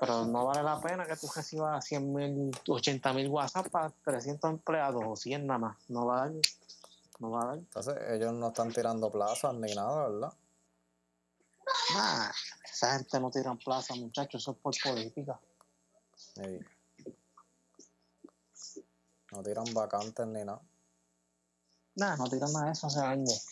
Pero 0.00 0.24
no 0.24 0.46
vale 0.46 0.62
la 0.62 0.80
pena 0.80 1.06
que 1.06 1.16
tú 1.16 1.28
recibas 1.34 1.84
100 1.84 2.12
mil, 2.12 2.50
80 2.66 3.12
mil 3.12 3.28
WhatsApp 3.28 3.68
para 3.68 3.90
300 4.04 4.50
empleados 4.50 5.02
o 5.06 5.14
100 5.14 5.46
nada 5.46 5.58
más. 5.58 5.76
No 5.88 6.06
va 6.06 6.24
a 6.24 6.28
dar. 6.28 6.32
No 7.20 7.30
va 7.30 7.42
a 7.42 7.46
dar. 7.46 7.58
Entonces, 7.58 7.94
ellos 8.10 8.32
no 8.32 8.48
están 8.48 8.72
tirando 8.72 9.12
plazas 9.12 9.54
ni 9.54 9.72
nada, 9.72 10.08
¿verdad? 10.08 10.32
Nah, 11.94 12.30
esa 12.64 12.98
gente 12.98 13.20
no 13.20 13.30
tira 13.30 13.52
en 13.52 13.58
plaza, 13.58 13.94
muchachos. 13.94 14.42
Eso 14.42 14.52
es 14.52 14.56
por 14.58 14.74
política. 14.82 15.38
Sí. 16.16 16.60
No 19.30 19.42
tiran 19.42 19.72
vacantes 19.72 20.26
ni 20.26 20.44
nada. 20.44 20.60
Nah, 21.96 22.16
no 22.16 22.28
tiran 22.28 22.52
nada 22.52 22.66
de 22.66 22.72
eso 22.72 22.86
hace 22.86 23.00
años. 23.00 23.46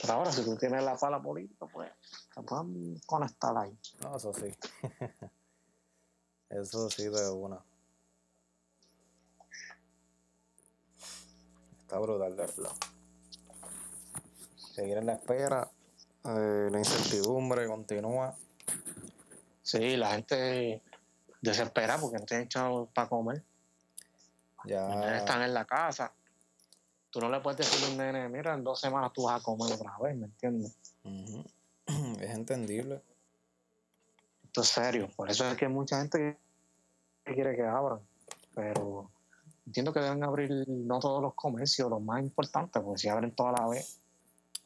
Pero 0.00 0.12
ahora, 0.14 0.32
si 0.32 0.44
tú 0.44 0.56
tienes 0.56 0.84
la 0.84 0.96
pala 0.96 1.20
política, 1.20 1.66
pues 1.66 1.90
te 2.34 2.42
pueden 2.42 3.00
conectar 3.06 3.56
ahí. 3.56 3.76
No, 4.02 4.16
eso 4.16 4.32
sí. 4.34 4.54
eso 6.50 6.90
sí, 6.90 7.04
de 7.04 7.30
una. 7.30 7.58
Está 11.80 11.98
brutal, 11.98 12.36
de 12.36 12.46
verdad. 12.46 12.72
Seguir 14.74 14.98
en 14.98 15.06
la 15.06 15.14
espera. 15.14 15.70
eh, 16.24 16.68
la 16.70 16.78
incertidumbre 16.78 17.66
continúa. 17.66 18.36
Sí, 19.62 19.96
la 19.96 20.12
gente 20.12 20.82
desespera 21.40 21.98
porque 21.98 22.18
no 22.18 22.24
tienen 22.26 22.48
chavos 22.48 22.88
para 22.94 23.08
comer. 23.08 23.42
Los 24.64 24.96
nenes 24.96 25.10
Ya. 25.10 25.16
están 25.18 25.42
en 25.42 25.54
la 25.54 25.64
casa. 25.64 26.12
Tú 27.10 27.20
no 27.20 27.28
le 27.30 27.40
puedes 27.40 27.58
decir 27.58 27.86
a 27.86 27.90
un 27.92 27.96
nene, 27.98 28.28
mira, 28.28 28.54
en 28.54 28.64
dos 28.64 28.80
semanas 28.80 29.12
tú 29.12 29.24
vas 29.24 29.40
a 29.40 29.44
comer 29.44 29.72
otra 29.72 29.96
vez, 30.02 30.16
¿me 30.16 30.26
entiendes? 30.26 30.76
Es 32.20 32.30
entendible. 32.30 33.02
Esto 34.44 34.62
es 34.62 34.68
serio. 34.68 35.08
Por 35.14 35.30
eso 35.30 35.46
es 35.48 35.56
que 35.56 35.66
hay 35.66 35.70
mucha 35.72 35.98
gente 35.98 36.38
que 37.24 37.34
quiere 37.34 37.54
que 37.54 37.62
abran. 37.62 38.00
Pero 38.54 39.10
entiendo 39.66 39.92
que 39.92 40.00
deben 40.00 40.24
abrir 40.24 40.64
no 40.68 40.98
todos 41.00 41.20
los 41.20 41.34
comercios, 41.34 41.90
los 41.90 42.00
más 42.00 42.20
importantes, 42.20 42.82
porque 42.82 42.98
si 42.98 43.08
abren 43.08 43.32
toda 43.32 43.52
la 43.52 43.66
vez, 43.68 44.00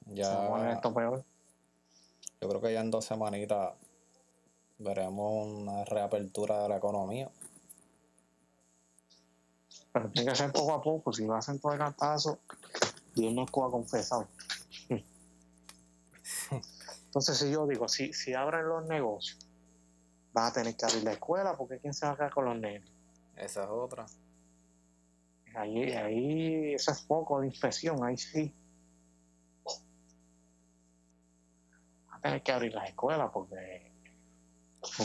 se 0.06 0.14
Ya. 0.14 0.72
esto 0.72 0.94
peor. 0.94 1.24
Yo 2.40 2.48
creo 2.48 2.60
que 2.60 2.72
ya 2.72 2.80
en 2.80 2.90
dos 2.90 3.04
semanitas 3.04 3.74
veremos 4.78 5.46
una 5.48 5.84
reapertura 5.84 6.62
de 6.62 6.68
la 6.68 6.76
economía. 6.76 7.28
Pero 9.98 10.12
tiene 10.12 10.30
que 10.30 10.36
ser 10.36 10.52
poco 10.52 10.74
a 10.74 10.80
poco. 10.80 11.12
Si 11.12 11.26
lo 11.26 11.34
hacen 11.34 11.58
todo 11.58 11.72
de 11.72 11.78
cantazo, 11.78 12.38
Dios 13.16 13.32
nos 13.32 13.50
coja 13.50 13.68
confesado. 13.68 14.28
Entonces, 17.06 17.36
si 17.36 17.50
yo 17.50 17.66
digo, 17.66 17.88
si, 17.88 18.12
si 18.12 18.32
abren 18.32 18.68
los 18.68 18.86
negocios, 18.86 19.38
van 20.32 20.46
a 20.46 20.52
tener 20.52 20.76
que 20.76 20.84
abrir 20.84 21.02
la 21.02 21.14
escuela, 21.14 21.56
porque 21.56 21.80
¿quién 21.80 21.92
se 21.92 22.06
va 22.06 22.12
a 22.12 22.16
quedar 22.16 22.32
con 22.32 22.44
los 22.44 22.56
nenes? 22.56 22.88
Esa 23.34 23.64
es 23.64 23.68
otra. 23.68 24.06
Ahí, 25.56 25.90
ahí, 25.90 26.74
eso 26.74 26.92
es 26.92 27.02
poco 27.02 27.40
de 27.40 27.48
inspección, 27.48 28.04
ahí 28.04 28.16
sí. 28.16 28.54
Van 32.06 32.18
a 32.18 32.20
tener 32.20 32.42
que 32.44 32.52
abrir 32.52 32.72
las 32.72 32.88
escuelas, 32.88 33.30
porque 33.32 33.90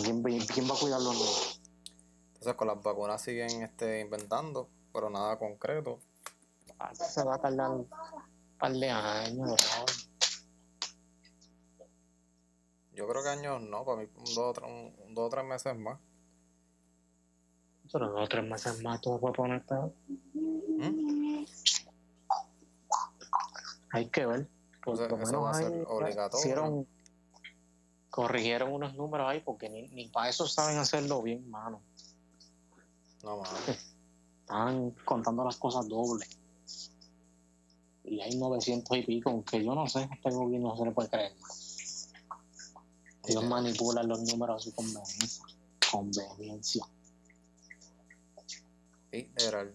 ¿quién, 0.03 0.21
quién 0.21 0.69
va 0.69 0.75
a 0.75 0.79
cuidar 0.79 1.01
los 1.01 1.15
niños? 1.15 1.61
Entonces 2.27 2.53
con 2.53 2.67
las 2.67 2.83
vacunas 2.83 3.21
siguen 3.21 3.63
este, 3.63 4.01
inventando, 4.01 4.69
pero 4.93 5.09
nada 5.09 5.37
concreto. 5.37 5.99
Ah, 6.79 6.93
Se 6.95 7.23
va 7.23 7.35
a 7.35 7.39
tardar 7.41 7.71
un 7.71 7.87
par 8.59 8.71
de 8.71 8.89
años. 8.89 9.97
Yo 12.93 13.07
creo 13.07 13.23
que 13.23 13.29
años 13.29 13.61
no, 13.61 13.83
para 13.83 14.01
mí 14.01 14.07
un 14.15 14.23
dos, 14.25 14.37
o 14.37 14.53
tres- 14.53 14.69
un- 14.69 14.95
un 15.07 15.13
dos 15.15 15.25
o 15.25 15.29
tres 15.29 15.45
meses 15.45 15.75
más. 15.77 15.99
Pero 17.91 18.09
dos 18.11 18.25
o 18.25 18.27
tres 18.27 18.43
meses 18.47 18.81
más 18.83 19.01
tú 19.01 19.19
puedes 19.19 19.35
poner 19.35 19.65
peor. 19.65 19.93
¿Mm? 20.33 21.43
Hay 23.91 24.09
que 24.09 24.25
ver. 24.25 24.47
Por 24.83 24.97
lo 24.97 25.05
eso 25.05 25.41
va 25.41 25.49
a 25.49 25.53
menos 25.53 25.57
ser 25.57 25.73
ahí, 25.73 25.83
obligatorio. 25.87 26.39
hicieron- 26.39 26.87
corrigieron 28.09 28.71
unos 28.73 28.93
números 28.95 29.27
ahí 29.27 29.39
porque 29.39 29.69
ni, 29.69 29.87
ni 29.89 30.07
para 30.09 30.29
eso 30.29 30.47
saben 30.47 30.77
hacerlo 30.77 31.21
bien, 31.23 31.49
mano. 31.49 31.81
No 33.23 33.37
mames. 33.37 33.89
Están 34.43 34.91
contando 35.05 35.43
las 35.43 35.57
cosas 35.57 35.87
dobles. 35.87 36.29
Y 38.03 38.19
hay 38.19 38.35
900 38.35 38.97
y 38.97 39.01
pico, 39.03 39.29
aunque 39.29 39.63
yo 39.63 39.73
no 39.73 39.87
sé, 39.87 40.07
este 40.13 40.29
gobierno 40.29 40.69
no 40.69 40.77
se 40.77 40.85
le 40.85 40.91
puede 40.91 41.09
creer. 41.09 41.33
Ellos 43.25 43.45
manipulan 43.45 44.07
los 44.07 44.21
números 44.23 44.57
a 44.57 44.59
su 44.59 44.75
conveniencia. 44.75 45.45
Conveniencia. 45.89 46.85
Literal. 49.11 49.73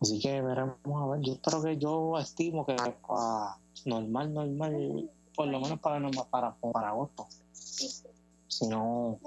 Así 0.00 0.18
que 0.18 0.40
veremos 0.40 0.76
a 0.84 1.06
ver. 1.06 1.20
Yo 1.20 1.32
espero 1.34 1.62
que 1.62 1.76
yo 1.78 2.18
estimo 2.18 2.64
que 2.64 2.74
para 2.74 3.56
normal, 3.84 4.32
normal, 4.32 5.10
por 5.34 5.46
lo 5.48 5.60
menos 5.60 5.78
para 5.80 6.00
normal, 6.00 6.26
para, 6.30 6.54
para 6.54 6.88
agosto. 6.88 7.28
Si 8.52 8.68
no, 8.68 9.18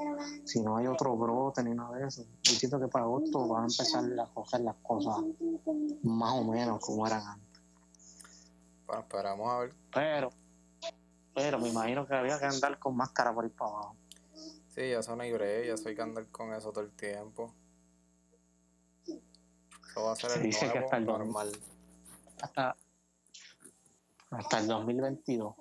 si 0.43 0.61
no 0.61 0.77
hay 0.77 0.85
otro 0.85 1.17
brote 1.17 1.63
ni 1.63 1.73
nada 1.73 1.97
de 1.97 2.07
eso. 2.07 2.23
Yo 2.43 2.53
siento 2.53 2.79
que 2.79 2.88
para 2.88 3.05
agosto 3.05 3.47
van 3.47 3.63
a 3.63 3.65
empezar 3.65 4.03
a 4.19 4.25
coger 4.31 4.61
las 4.61 4.75
cosas 4.83 5.15
más 6.03 6.33
o 6.33 6.43
menos 6.43 6.79
como 6.79 7.07
eran 7.07 7.25
antes. 7.25 7.61
Bueno, 8.85 9.01
esperamos 9.01 9.49
a 9.49 9.59
ver. 9.61 9.73
Pero, 9.91 10.29
pero 11.33 11.57
me 11.57 11.69
imagino 11.69 12.05
que 12.05 12.13
había 12.13 12.38
que 12.38 12.45
andar 12.45 12.77
con 12.77 12.95
máscara 12.95 13.33
por 13.33 13.45
ir 13.45 13.51
para 13.55 13.71
abajo. 13.71 13.95
Sí, 14.75 14.91
ya 14.91 15.01
son 15.01 15.17
libre, 15.17 15.65
ya 15.65 15.75
soy 15.75 15.95
que 15.95 16.03
andar 16.03 16.27
con 16.27 16.53
eso 16.53 16.71
todo 16.71 16.83
el 16.83 16.91
tiempo. 16.91 17.51
Eso 19.07 20.03
va 20.03 20.11
a 20.11 20.15
ser 20.15 20.29
Se 20.29 20.38
el 20.38 20.43
dice 20.43 20.71
que 20.71 20.77
hasta 20.77 20.97
el 20.97 21.05
normal. 21.07 21.51
Hasta, 22.43 22.75
hasta 24.29 24.59
el 24.59 24.67
2022. 24.67 25.55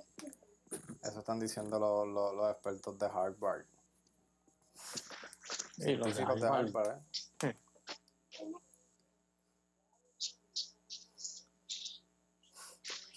Eso 1.04 1.18
están 1.18 1.38
diciendo 1.38 1.78
los, 1.78 2.08
los, 2.08 2.34
los 2.34 2.50
expertos 2.50 2.98
de 2.98 3.06
Harvard. 3.06 3.66
Y 5.76 5.96
los 5.96 6.16
de 6.16 6.24
de 6.24 6.48
Harvard. 6.48 7.00
¿eh? 7.42 7.58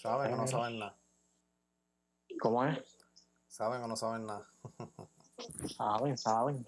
Saben 0.02 0.34
o 0.34 0.36
no 0.36 0.46
saben 0.46 0.78
nada. 0.78 0.96
¿Cómo 2.40 2.64
es? 2.64 2.78
Saben 3.48 3.82
o 3.82 3.88
no 3.88 3.96
saben 3.96 4.26
nada. 4.26 4.46
Saben, 5.76 6.18
saben. 6.18 6.66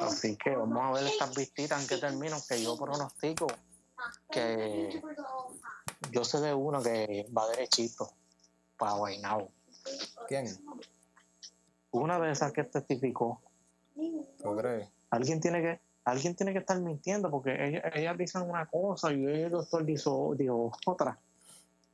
Así 0.00 0.36
que 0.36 0.56
vamos 0.56 0.78
a 0.78 0.92
ver 0.92 1.06
estas 1.06 1.34
visitas 1.34 1.80
en 1.80 1.88
qué 1.88 1.98
terminan, 1.98 2.40
que 2.48 2.62
yo 2.62 2.76
pronostico 2.76 3.46
que 4.30 5.02
yo 6.10 6.24
sé 6.24 6.40
de 6.40 6.54
uno 6.54 6.82
que 6.82 7.26
va 7.36 7.48
derechito 7.48 8.12
para 8.78 8.92
Guaynabo. 8.92 9.50
¿Quién? 10.28 10.46
Una 11.90 12.18
de 12.18 12.32
esas 12.32 12.52
que 12.52 12.64
testificó, 12.64 13.40
¿Tú 13.94 14.56
crees? 14.56 14.88
alguien 15.10 15.40
tiene 15.40 15.62
que 15.62 15.80
alguien 16.04 16.34
tiene 16.34 16.52
que 16.52 16.58
estar 16.58 16.78
mintiendo 16.80 17.30
porque 17.30 17.56
ellas, 17.66 17.82
ellas 17.94 18.18
dicen 18.18 18.42
una 18.42 18.66
cosa 18.66 19.12
y 19.12 19.24
el 19.24 19.50
doctor 19.50 19.84
dijo, 19.84 20.34
dijo 20.36 20.72
otra. 20.86 21.18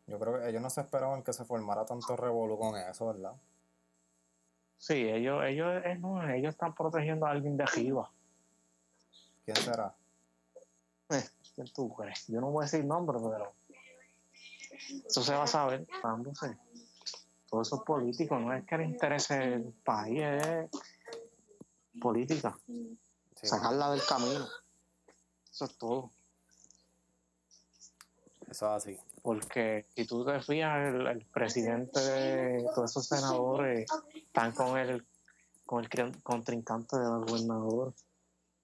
Yo 0.07 0.19
creo 0.19 0.41
que 0.41 0.49
ellos 0.49 0.61
no 0.61 0.71
se 0.71 0.81
esperaban 0.81 1.23
que 1.23 1.33
se 1.33 1.45
formara 1.45 1.87
tanto 1.87 2.17
revolú 2.17 2.59
con 2.59 2.77
eso, 2.77 3.07
¿verdad? 3.07 3.35
Sí, 4.77 4.95
ellos, 4.95 5.45
ellos, 5.45 5.83
no, 6.01 6.29
ellos 6.29 6.55
están 6.55 6.75
protegiendo 6.75 7.27
a 7.27 7.31
alguien 7.31 7.57
de 7.57 7.63
arriba. 7.63 8.11
¿Quién 9.45 9.57
será? 9.57 9.95
Eh, 11.11 11.23
¿Quién 11.61 11.75
tú 11.75 11.95
crees? 11.95 12.27
Yo 12.29 12.41
no 12.41 12.51
voy 12.51 12.63
a 12.63 12.65
decir 12.65 12.83
nombre, 12.87 13.19
pero 13.21 13.53
eso 15.07 15.23
se 15.23 15.35
va 15.35 15.43
a 15.43 15.47
saber 15.47 15.87
dándose. 16.03 16.57
Todo 17.51 17.61
eso 17.61 17.77
es 17.77 17.83
político, 17.83 18.39
no 18.39 18.55
es 18.55 18.65
que 18.65 18.79
le 18.79 18.85
interese 18.85 19.55
el 19.55 19.65
país, 19.85 20.23
es 20.23 20.71
política. 22.01 22.59
Sí. 22.67 22.99
Sacarla 23.47 23.91
del 23.91 24.01
camino. 24.09 24.47
Eso 25.51 25.65
es 25.67 25.77
todo. 25.77 26.13
Eso 28.49 28.51
es 28.51 28.63
así. 28.63 28.99
Porque 29.21 29.87
si 29.95 30.07
tú 30.07 30.25
te 30.25 30.41
fijas, 30.41 30.95
el, 30.95 31.07
el 31.09 31.27
presidente 31.27 32.01
de 32.01 32.65
todos 32.75 32.91
esos 32.91 33.07
senadores 33.07 33.87
están 34.15 34.53
con 34.53 34.79
el, 34.79 35.07
con 35.67 35.85
el 35.85 36.23
contrincante 36.23 36.97
del 36.97 37.27
gobernador. 37.27 37.93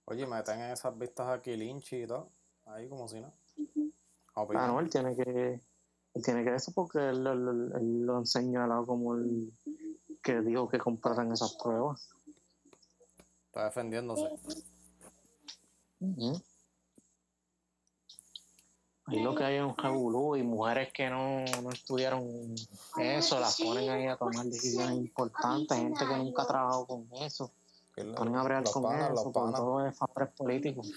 Oye, 0.06 0.26
meten 0.26 0.60
en 0.60 0.70
esas 0.70 0.96
vistas 0.96 1.28
aquí 1.28 1.56
Lynch 1.56 1.92
y 1.92 2.06
todo. 2.06 2.30
Ahí 2.66 2.88
como 2.88 3.08
si 3.08 3.20
no. 3.20 3.32
Ah, 4.58 4.66
no, 4.66 4.80
él 4.80 4.90
tiene 4.90 5.16
que, 5.16 5.60
él 6.14 6.22
tiene 6.22 6.44
que 6.44 6.54
eso 6.54 6.72
porque 6.74 6.98
él, 6.98 7.26
él- 7.26 7.72
él- 7.74 8.02
lo 8.06 8.18
ha 8.18 8.26
señalado 8.26 8.84
como 8.86 9.14
el 9.14 9.52
que 10.22 10.40
dijo 10.40 10.68
que 10.68 10.78
compraran 10.78 11.32
esas 11.32 11.54
pruebas. 11.56 12.08
Está 13.46 13.64
defendiéndose. 13.66 14.28
Ahí 19.08 19.22
lo 19.22 19.34
que 19.36 19.44
hay 19.44 19.56
es 19.56 19.62
un 19.62 19.76
revolú 19.76 20.34
y 20.36 20.42
mujeres 20.42 20.92
que 20.92 21.08
no, 21.08 21.44
no 21.62 21.70
estudiaron 21.70 22.26
eso, 22.98 23.38
las 23.38 23.56
ponen 23.60 23.88
ahí 23.88 24.06
a 24.08 24.16
tomar 24.16 24.44
decisiones 24.46 24.96
importantes, 24.98 25.78
gente 25.78 26.04
que 26.06 26.16
nunca 26.16 26.42
ha 26.42 26.46
trabajado 26.46 26.86
con 26.86 27.08
eso, 27.22 27.52
ponen 28.04 28.36
a 28.36 28.42
bregar 28.42 28.62
los 28.62 28.72
con 28.72 28.82
panas, 28.82 29.10
eso, 29.10 29.24
los 29.24 29.32
panas, 29.32 29.54
todo 29.54 29.86
es 29.86 29.96
favores 29.96 30.28
políticos. 30.34 30.92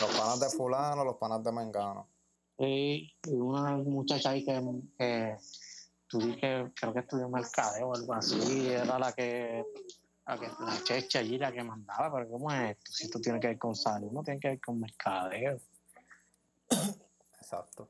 los 0.00 0.10
panas 0.10 0.40
de 0.40 0.48
fulano, 0.50 1.04
los 1.04 1.16
panas 1.16 1.42
de 1.44 1.52
Mengano. 1.52 2.08
Y, 2.58 3.14
y 3.24 3.34
una 3.34 3.76
muchacha 3.76 4.30
ahí 4.30 4.44
que, 4.44 4.60
que, 4.98 5.36
que 6.08 6.72
creo 6.74 6.92
que 6.92 6.98
estudió 6.98 7.28
mercadeo 7.28 7.88
o 7.88 7.94
algo 7.94 8.14
así, 8.14 8.68
era 8.68 8.98
la 8.98 9.12
que, 9.12 9.64
la 10.26 10.38
que 10.38 10.48
la 10.48 10.84
checha 10.84 11.20
allí, 11.20 11.38
la 11.38 11.52
que 11.52 11.62
mandaba, 11.62 12.12
pero 12.12 12.28
¿cómo 12.28 12.50
es 12.50 12.70
esto? 12.70 12.92
Si 12.92 13.04
esto 13.04 13.20
tiene 13.20 13.38
que 13.38 13.46
ver 13.48 13.58
con 13.58 13.76
salud, 13.76 14.10
no 14.10 14.22
tiene 14.22 14.40
que 14.40 14.48
ver 14.48 14.60
con 14.60 14.80
mercadeo. 14.80 15.58
Exacto. 17.40 17.88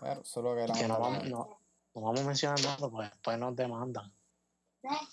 Pero 0.00 0.24
solo 0.24 0.54
que 0.54 0.72
que 0.72 0.88
no 0.88 0.98
vamos, 0.98 1.24
no, 1.24 1.60
no 1.94 2.00
vamos 2.00 2.20
a 2.20 2.24
mencionar 2.24 2.60
nada 2.62 2.88
porque 2.88 3.08
después 3.08 3.38
nos 3.38 3.54
demandan. 3.54 4.15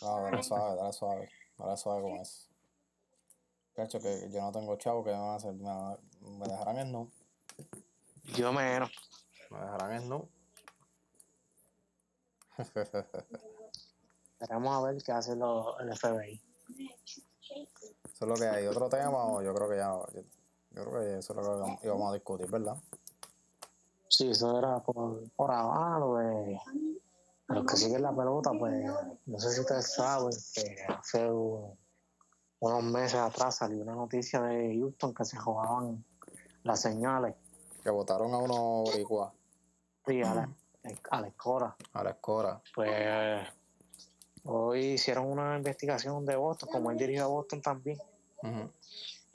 No, 0.01 0.21
dale 0.23 0.43
suave, 0.43 0.75
dale 0.75 0.93
suave. 0.93 1.29
Dale 1.57 1.77
suave 1.77 2.01
con 2.01 2.11
eso. 2.17 2.47
Cacho, 3.75 3.99
que 3.99 4.29
yo 4.31 4.41
no 4.41 4.51
tengo 4.51 4.75
chavo, 4.77 5.03
que 5.03 5.11
me 5.11 5.17
van 5.17 5.29
a 5.31 5.35
hacer? 5.35 5.53
Me, 5.53 5.97
me 6.21 6.47
dejarán 6.47 6.77
en 6.79 6.91
no. 6.91 7.09
Yo 8.35 8.53
menos. 8.53 8.91
Me 9.49 9.59
dejarán 9.59 9.93
en 9.93 10.09
no. 10.09 10.27
Esperamos 14.39 14.71
a 14.77 14.81
ver 14.91 15.01
qué 15.03 15.11
hace 15.11 15.35
lo- 15.35 15.79
el 15.79 15.89
FBI. 15.97 16.41
Eso 16.69 18.25
es 18.25 18.27
lo 18.27 18.35
que 18.35 18.47
hay. 18.47 18.67
¿Otro 18.67 18.89
tema 18.89 19.25
o 19.25 19.41
yo 19.41 19.53
creo 19.53 19.69
que 19.69 19.77
ya... 19.77 19.91
Yo, 20.13 20.21
yo 20.71 20.85
creo 20.89 21.01
que 21.01 21.17
eso 21.19 21.33
es 21.39 21.47
lo 21.47 21.65
que 21.79 21.87
íbamos 21.87 22.09
a 22.11 22.13
discutir, 22.13 22.49
¿verdad? 22.49 22.77
Sí, 24.07 24.29
eso 24.29 24.57
era 24.59 24.79
por, 24.81 25.27
por 25.31 25.51
abajo. 25.51 26.17
De, 26.17 26.59
de 27.53 27.59
los 27.61 27.71
que 27.71 27.77
siguen 27.77 28.01
la 28.01 28.15
pelota, 28.15 28.51
pues 28.57 28.73
no 29.25 29.39
sé 29.39 29.51
si 29.51 29.59
ustedes 29.61 29.93
saben 29.93 30.31
que 30.55 30.83
hace 30.87 31.29
un- 31.31 31.77
unos 32.59 32.83
meses 32.83 33.15
atrás 33.15 33.55
salió 33.57 33.81
una 33.83 33.93
noticia 33.95 34.41
de 34.41 34.75
Houston 34.79 35.13
que 35.13 35.25
se 35.25 35.37
jugaban 35.37 36.03
las 36.63 36.81
señales 36.81 37.35
Que 37.83 37.89
votaron 37.89 38.33
a 38.33 38.37
uno 38.37 38.83
boricua, 38.85 39.33
y 40.07 40.21
a 40.21 40.33
la, 40.33 40.49
a 41.11 41.21
la 41.21 41.27
escuela. 41.27 41.75
a 41.93 42.03
la 42.03 42.09
escora. 42.11 42.61
Pues 42.73 43.47
hoy 44.45 44.79
hicieron 44.93 45.25
una 45.29 45.57
investigación 45.57 46.25
de 46.25 46.35
Boston, 46.37 46.69
como 46.71 46.91
él 46.91 46.97
dirigió 46.97 47.25
a 47.25 47.27
Boston 47.27 47.61
también. 47.61 47.99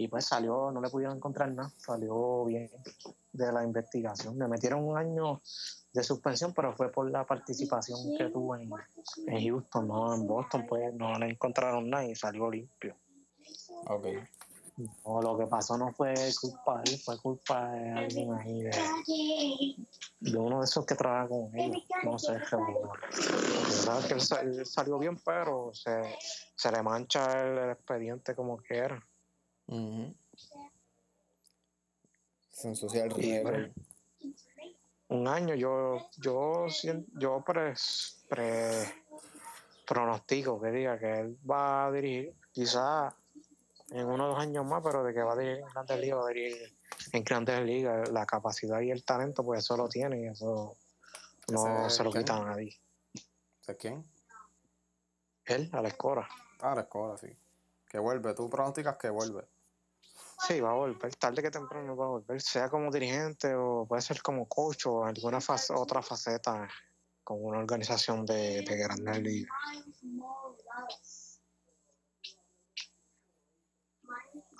Y 0.01 0.07
pues 0.09 0.27
salió, 0.27 0.71
no 0.71 0.81
le 0.81 0.89
pudieron 0.89 1.17
encontrar 1.17 1.51
nada, 1.53 1.71
salió 1.77 2.45
bien 2.45 2.71
de 3.33 3.53
la 3.53 3.65
investigación. 3.65 4.39
Le 4.39 4.47
metieron 4.47 4.85
un 4.85 4.97
año 4.97 5.43
de 5.93 6.03
suspensión, 6.05 6.55
pero 6.55 6.73
fue 6.77 6.91
por 6.93 7.11
la 7.11 7.27
participación 7.27 7.99
que 8.17 8.27
tuvo 8.31 8.55
en, 8.57 8.71
en 9.27 9.45
Houston, 9.45 9.89
no 9.89 10.15
en 10.15 10.25
Boston, 10.27 10.67
pues 10.69 10.95
no 10.95 11.19
le 11.19 11.31
encontraron 11.31 11.91
nada 11.91 12.05
y 12.05 12.15
salió 12.15 12.49
limpio. 12.49 12.95
Ok. 13.89 14.07
No, 15.05 15.21
lo 15.21 15.37
que 15.37 15.47
pasó 15.49 15.77
no 15.77 15.93
fue 15.93 16.15
culpa 16.41 16.81
de 16.83 16.93
él, 16.93 16.99
fue 17.01 17.19
culpa 17.19 17.73
de 17.73 17.91
alguien 17.91 18.33
ahí, 18.35 18.63
de, 18.63 18.71
de 20.21 20.39
uno 20.39 20.61
de 20.61 20.65
esos 20.65 20.87
que 20.87 20.95
trabaja 20.95 21.27
con 21.29 21.51
ellos, 21.59 21.83
no 22.05 22.17
sé, 22.21 22.35
que 24.07 24.15
él, 24.15 24.21
sa- 24.21 24.41
él 24.43 24.65
salió 24.65 24.97
bien, 24.99 25.19
pero 25.25 25.71
se, 25.75 25.91
se 26.55 26.71
le 26.71 26.81
mancha 26.85 27.45
el, 27.45 27.59
el 27.59 27.71
expediente 27.71 28.37
como 28.37 28.59
quiera. 28.59 29.05
El 32.95 33.13
Y, 33.13 33.15
riego. 33.15 33.51
pues, 33.51 33.71
un 35.09 35.29
año 35.29 35.55
yo 35.55 36.09
yo 36.19 36.67
yo 37.15 37.43
pre, 37.45 37.75
pre- 38.29 39.05
pronostico 39.87 40.61
que 40.61 40.71
diga 40.71 40.99
que 40.99 41.21
él 41.21 41.39
va 41.49 41.87
a 41.87 41.93
dirigir 41.93 42.35
quizás 42.53 43.15
en 43.91 44.07
uno 44.07 44.27
o 44.27 44.29
dos 44.29 44.39
años 44.39 44.67
más 44.67 44.83
pero 44.83 45.03
de 45.05 45.15
que 45.15 45.23
va 45.23 45.33
a 45.33 45.37
dirigir 45.37 45.63
en 45.63 45.69
Grandes 45.73 46.01
Ligas 46.01 46.19
va 46.19 46.25
a 46.25 46.29
dirigir 46.29 46.79
en 47.13 47.25
grandes 47.25 47.65
ligas, 47.65 48.11
la 48.11 48.27
capacidad 48.27 48.81
y 48.81 48.91
el 48.91 49.05
talento, 49.05 49.43
pues 49.45 49.61
eso 49.61 49.77
lo 49.77 49.89
tiene 49.89 50.21
y 50.23 50.27
eso 50.27 50.77
no 51.49 51.87
¿Ese 51.87 51.97
se 51.97 52.05
lo 52.05 52.11
quién? 52.11 52.25
quita 52.25 52.37
a 52.37 52.45
nadie. 52.45 52.77
¿De 53.67 53.77
quién? 53.77 54.05
Él, 55.47 55.71
a 55.73 55.81
la 55.81 55.89
escora. 55.89 56.29
Ah, 56.61 56.75
la 56.75 56.83
escuela, 56.83 57.17
sí. 57.17 57.29
Que 57.89 57.99
vuelve. 57.99 58.35
Tú 58.35 58.51
pronosticas 58.51 58.99
que 58.99 59.09
vuelve. 59.09 59.45
Sí, 60.47 60.61
va 60.61 60.71
a 60.71 60.75
volver, 60.75 61.15
tarde 61.17 61.43
que 61.43 61.51
temprano 61.51 61.97
va 61.97 62.05
a 62.05 62.09
volver, 62.09 62.41
sea 62.41 62.69
como 62.69 62.91
dirigente 62.91 63.55
o 63.55 63.87
puede 63.87 64.03
ser 64.03 64.23
como 64.23 64.47
coach 64.47 64.87
o 64.87 65.05
alguna 65.05 65.39
otra 65.75 66.01
faceta 66.01 66.69
con 67.25 67.45
una 67.45 67.59
organización 67.59 68.25
de, 68.25 68.63
de 68.63 68.77
grandes 68.77 69.19
ligas. 69.21 69.53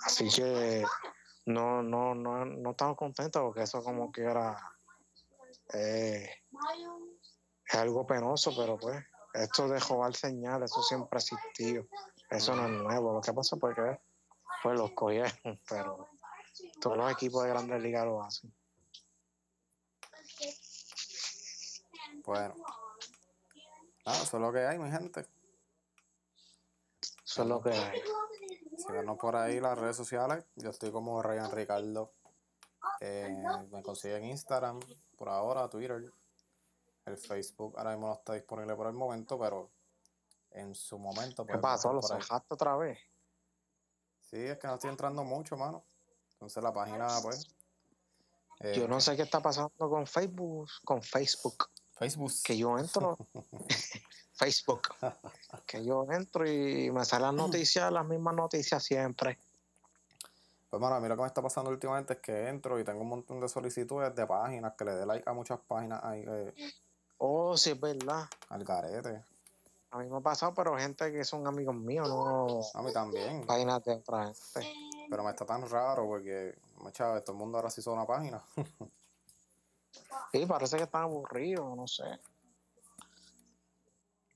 Así 0.05 0.29
que 0.29 0.83
no, 1.45 1.81
no, 1.81 2.13
no, 2.13 2.45
no 2.45 2.71
estamos 2.71 2.97
contentos 2.97 3.41
porque 3.41 3.63
eso 3.63 3.83
como 3.83 4.11
que 4.11 4.23
era 4.23 4.57
eh, 5.73 6.29
es 7.65 7.75
algo 7.75 8.05
penoso, 8.05 8.51
pero 8.55 8.77
pues 8.77 9.03
esto 9.33 9.67
de 9.67 9.79
robar 9.79 10.15
señal, 10.15 10.63
eso 10.63 10.81
siempre 10.81 11.17
ha 11.17 11.19
existido. 11.19 11.85
Eso 12.29 12.55
no 12.55 12.65
es 12.65 12.71
nuevo. 12.71 13.13
Lo 13.13 13.21
que 13.21 13.33
pasa 13.33 13.55
es 13.55 13.75
que 13.75 14.08
pues 14.63 14.77
los 14.77 14.91
cogieron, 14.91 15.31
pero 15.69 16.09
todos 16.81 16.97
los 16.97 17.11
equipos 17.11 17.43
de 17.43 17.49
grandes 17.49 17.81
ligas 17.81 18.05
lo 18.05 18.23
hacen. 18.23 18.53
Bueno. 22.25 22.55
Ah, 24.05 24.19
eso 24.21 24.37
es 24.37 24.41
lo 24.41 24.51
que 24.51 24.59
hay, 24.59 24.79
mi 24.79 24.89
gente. 24.89 25.25
Eso 27.23 27.43
es 27.43 27.47
lo 27.47 27.61
que 27.61 27.71
hay. 27.71 28.01
Síganos 28.77 29.17
por 29.17 29.35
ahí 29.35 29.59
las 29.59 29.77
redes 29.77 29.95
sociales. 29.95 30.45
Yo 30.55 30.69
estoy 30.69 30.91
como 30.91 31.21
Ryan 31.21 31.51
Ricardo. 31.51 32.13
Eh, 33.01 33.43
me 33.71 33.83
consiguen 33.83 34.23
en 34.23 34.29
Instagram, 34.31 34.79
por 35.17 35.29
ahora, 35.29 35.69
Twitter. 35.69 36.11
El 37.05 37.17
Facebook 37.17 37.77
ahora 37.77 37.91
mismo 37.91 38.07
no 38.07 38.13
está 38.13 38.33
disponible 38.33 38.75
por 38.75 38.87
el 38.87 38.93
momento, 38.93 39.39
pero 39.39 39.71
en 40.51 40.73
su 40.75 40.97
momento. 40.97 41.43
¿Qué 41.43 41.53
pueden 41.53 41.61
pasó? 41.61 41.93
¿Lo 41.93 42.01
sacaste 42.01 42.53
otra 42.53 42.75
vez? 42.77 42.97
Sí, 44.29 44.37
es 44.37 44.57
que 44.59 44.67
no 44.67 44.75
estoy 44.75 44.91
entrando 44.91 45.23
mucho, 45.23 45.57
mano. 45.57 45.83
Entonces 46.33 46.61
la 46.61 46.71
página, 46.71 47.07
pues. 47.21 47.47
eh, 48.59 48.73
Yo 48.75 48.87
no 48.87 49.01
sé 49.01 49.15
qué 49.15 49.23
está 49.23 49.39
pasando 49.39 49.71
con 49.77 50.05
Facebook, 50.05 50.69
con 50.85 51.01
Facebook, 51.01 51.69
Facebook. 51.97 52.31
que 52.43 52.57
yo 52.57 52.77
entro, 52.77 53.17
Facebook, 54.33 54.81
que 55.65 55.83
yo 55.83 56.05
entro 56.11 56.47
y 56.49 56.91
me 56.91 57.03
salen 57.05 57.35
las 57.35 57.47
noticias, 57.47 57.91
las 57.91 58.05
mismas 58.05 58.35
noticias 58.35 58.83
siempre. 58.83 59.39
Pues, 60.69 60.79
mano, 60.79 60.95
a 60.95 60.99
mí 60.99 61.07
lo 61.07 61.15
que 61.15 61.21
me 61.23 61.27
está 61.27 61.41
pasando 61.41 61.71
últimamente 61.71 62.13
es 62.13 62.19
que 62.19 62.47
entro 62.47 62.79
y 62.79 62.83
tengo 62.83 63.01
un 63.01 63.09
montón 63.09 63.39
de 63.39 63.49
solicitudes 63.49 64.13
de 64.15 64.27
páginas, 64.27 64.73
que 64.77 64.85
le 64.85 64.91
dé 64.93 65.05
like 65.05 65.27
a 65.27 65.33
muchas 65.33 65.59
páginas 65.67 66.03
ahí 66.03 66.23
eh, 66.27 66.53
Oh, 67.17 67.57
sí, 67.57 67.71
es 67.71 67.79
verdad. 67.79 68.29
al 68.49 68.63
garete. 68.63 69.23
A 69.91 69.97
mí 69.97 70.07
me 70.07 70.17
ha 70.17 70.21
pasado, 70.21 70.53
pero 70.53 70.77
gente 70.77 71.11
que 71.11 71.23
son 71.23 71.47
amigos 71.47 71.73
míos, 71.75 72.07
no 72.07 72.61
A 72.75 72.83
mí 72.83 72.93
también. 72.93 73.45
páginas 73.45 73.83
de 73.83 73.93
otra 73.93 74.25
gente. 74.25 74.71
Pero 75.09 75.23
me 75.23 75.31
está 75.31 75.45
tan 75.45 75.67
raro 75.67 76.05
porque, 76.05 76.55
mucha, 76.77 77.19
todo 77.23 77.33
el 77.33 77.39
mundo 77.39 77.57
ahora 77.57 77.71
sí 77.71 77.81
hizo 77.81 77.91
una 77.93 78.05
página. 78.05 78.43
Sí, 80.31 80.45
parece 80.45 80.77
que 80.77 80.83
están 80.83 81.03
aburridos, 81.03 81.75
no 81.75 81.87
sé. 81.87 82.03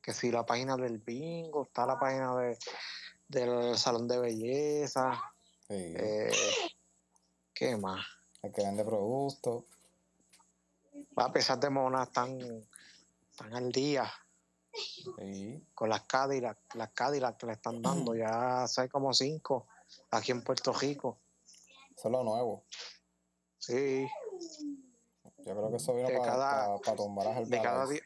Que 0.02 0.12
si 0.14 0.32
la 0.32 0.44
página 0.46 0.76
del 0.76 0.98
bingo, 0.98 1.64
está 1.64 1.86
la 1.86 2.00
página 2.00 2.36
de, 2.36 2.58
del 3.28 3.78
salón 3.78 4.08
de 4.08 4.20
belleza, 4.20 5.14
Sí, 5.68 5.76
eh, 5.96 6.32
¿qué 7.54 7.78
más? 7.78 8.06
el 8.42 8.52
que 8.52 8.64
vende 8.64 8.84
productos. 8.84 9.64
A 11.16 11.32
pesar 11.32 11.60
de 11.60 11.70
monas 11.70 12.08
están, 12.08 12.38
están 13.32 13.54
al 13.56 13.72
día 13.72 14.12
Sí. 14.74 15.68
con 15.76 15.90
las 15.90 16.02
Cadillac, 16.04 16.58
las 16.76 16.92
Cadillac 16.94 17.38
que 17.38 17.46
le 17.46 17.54
están 17.54 17.82
dando, 17.82 18.16
ya 18.16 18.64
hace 18.64 18.90
como 18.90 19.14
cinco 19.14 19.68
aquí 20.12 20.32
en 20.32 20.44
Puerto 20.44 20.74
Rico. 20.74 21.20
Eso 21.96 22.08
es 22.08 22.12
lo 22.12 22.24
nuevo. 22.24 22.66
Sí, 23.60 24.08
Yo 25.46 25.56
creo 25.56 25.70
que 25.70 25.78
eso 25.78 25.94
vino 25.94 26.08
De 26.10 26.18
para, 26.18 26.32
cada- 26.32 26.78
para, 26.80 26.96
tumbar 26.98 27.28
a 27.28 27.42
de 27.42 27.62
cada 27.62 27.84
Herbalife. 27.84 28.04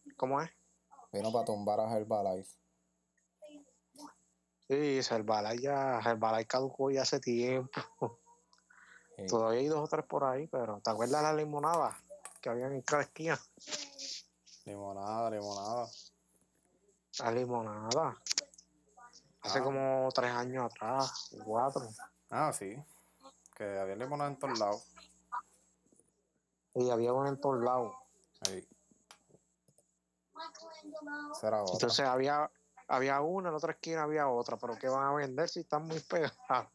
día. 0.00 0.14
¿Cómo 0.16 0.40
es? 0.40 0.50
Vino 1.12 1.30
para 1.32 1.44
tumbar 1.44 1.80
a 1.80 1.96
Herbalife. 1.96 2.56
Sí, 4.68 5.00
Herbalife 5.10 5.62
ya, 5.62 5.98
Herbalife 6.04 6.46
caducó 6.46 6.90
ya 6.90 7.02
hace 7.02 7.18
tiempo. 7.20 7.80
Sí. 9.16 9.26
Todavía 9.26 9.60
hay 9.60 9.66
dos 9.66 9.80
o 9.80 9.86
tres 9.88 10.06
por 10.06 10.24
ahí, 10.24 10.46
pero 10.46 10.80
¿te 10.82 10.90
acuerdas 10.90 11.22
la 11.22 11.34
limonada 11.34 11.94
que 12.40 12.48
habían 12.48 12.72
en 12.72 12.82
cada 12.82 13.02
esquina? 13.02 13.38
Limonada, 14.64 15.30
limonada. 15.30 15.88
La 17.18 17.30
limonada. 17.32 18.16
Hace 19.42 19.58
Ah. 19.58 19.62
como 19.62 20.08
tres 20.14 20.30
años 20.32 20.64
atrás, 20.66 21.30
cuatro. 21.44 21.88
Ah, 22.28 22.52
sí. 22.52 22.76
Que 23.56 23.78
había 23.78 23.96
limonada 23.96 24.30
en 24.30 24.38
todos 24.38 24.58
lados. 24.58 24.86
Y 26.74 26.90
había 26.90 27.12
una 27.12 27.30
en 27.30 27.40
todos 27.40 27.62
lados. 27.62 27.94
Otra. 31.32 31.62
Entonces 31.72 32.06
había, 32.06 32.50
había 32.88 33.20
una, 33.20 33.48
en 33.48 33.52
la 33.54 33.58
otra 33.58 33.72
esquina 33.72 34.02
había 34.04 34.28
otra, 34.28 34.56
pero 34.56 34.76
¿qué 34.78 34.88
van 34.88 35.06
a 35.06 35.12
vender 35.12 35.48
si 35.48 35.60
están 35.60 35.86
muy 35.86 36.00
pegadas? 36.00 36.68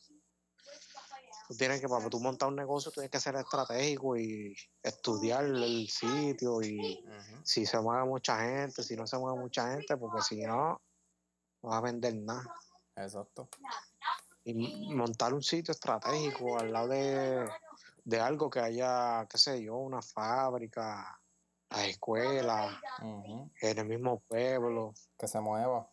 Tú 1.48 1.56
tienes 1.56 1.80
que, 1.80 1.88
para 1.88 2.10
tú 2.10 2.20
montar 2.20 2.50
un 2.50 2.56
negocio, 2.56 2.92
tienes 2.92 3.12
que 3.12 3.20
ser 3.20 3.36
estratégico 3.36 4.18
y 4.18 4.56
estudiar 4.82 5.46
el 5.46 5.88
sitio 5.90 6.62
y 6.62 7.04
si 7.44 7.66
se 7.66 7.80
mueve 7.80 8.06
mucha 8.06 8.40
gente, 8.40 8.82
si 8.84 8.96
no 8.96 9.06
se 9.06 9.18
mueve 9.18 9.40
mucha 9.40 9.72
gente, 9.72 9.96
porque 9.98 10.22
si 10.22 10.42
no, 10.42 10.82
no 11.62 11.70
vas 11.70 11.78
a 11.78 11.82
vender 11.82 12.16
nada. 12.16 12.44
Exacto. 12.96 13.50
Y 14.44 14.54
montar 14.94 15.34
un 15.34 15.44
sitio 15.44 15.72
estratégico 15.72 16.58
al 16.60 16.72
lado 16.72 16.88
de, 16.90 17.48
de 18.04 18.20
algo 18.20 18.50
que 18.50 18.60
haya, 18.60 19.28
qué 19.30 19.38
sé 19.38 19.62
yo, 19.62 19.76
una 19.78 20.02
fábrica, 20.02 21.20
las 21.70 21.88
escuelas, 21.88 22.76
Ujú. 23.02 23.52
en 23.62 23.78
el 23.78 23.86
mismo 23.86 24.20
pueblo, 24.22 24.94
Que 25.18 25.28
se 25.28 25.40
mueva. 25.40 25.90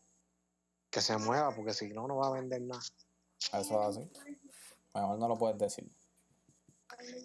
que 0.91 1.01
se 1.01 1.17
mueva, 1.19 1.55
porque 1.55 1.73
si 1.75 1.88
no, 1.88 2.07
no 2.07 2.17
va 2.17 2.29
a 2.29 2.33
vender 2.33 2.62
nada. 2.62 2.83
Eso 3.53 3.59
es 3.59 3.97
así. 3.99 4.12
Mejor 4.94 5.18
no 5.18 5.28
lo 5.28 5.37
puedes 5.37 5.59
decir. 5.59 5.90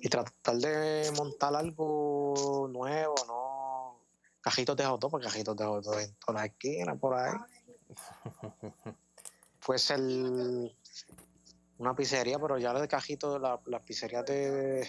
Y 0.01 0.08
tratar 0.10 0.56
de 0.56 1.12
montar 1.17 1.53
algo 1.56 2.67
nuevo, 2.71 3.15
no 3.27 3.99
cajitos 4.41 4.77
de 4.77 4.86
hot 4.86 5.01
dog, 5.01 5.12
porque 5.12 5.25
cajitos 5.27 5.56
de 5.58 5.65
hot 5.65 5.84
dog 5.84 5.99
en 5.99 6.15
todas 6.15 6.36
las 6.36 6.45
esquinas, 6.45 6.97
por 6.99 7.13
ahí. 7.15 7.34
Puede 9.65 9.80
ser 9.80 9.99
una 11.80 11.95
pizzería, 11.95 12.39
pero 12.39 12.58
ya 12.58 12.73
de 12.73 12.88
cajitos, 12.88 13.41
la- 13.41 13.60
las 13.65 13.82
pizzerías 13.82 14.25
de, 14.25 14.88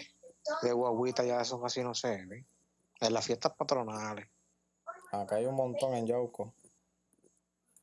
de 0.61 0.71
guaguita 0.71 1.23
ya 1.25 1.41
eso 1.41 1.59
casi 1.61 1.83
no 1.83 1.93
se 1.93 2.25
ve. 2.25 2.45
En 3.01 3.13
las 3.13 3.25
fiestas 3.25 3.53
patronales. 3.53 4.29
Acá 5.11 5.35
hay 5.37 5.45
un 5.45 5.55
montón 5.55 5.93
en 5.95 6.05
Yauco. 6.07 6.53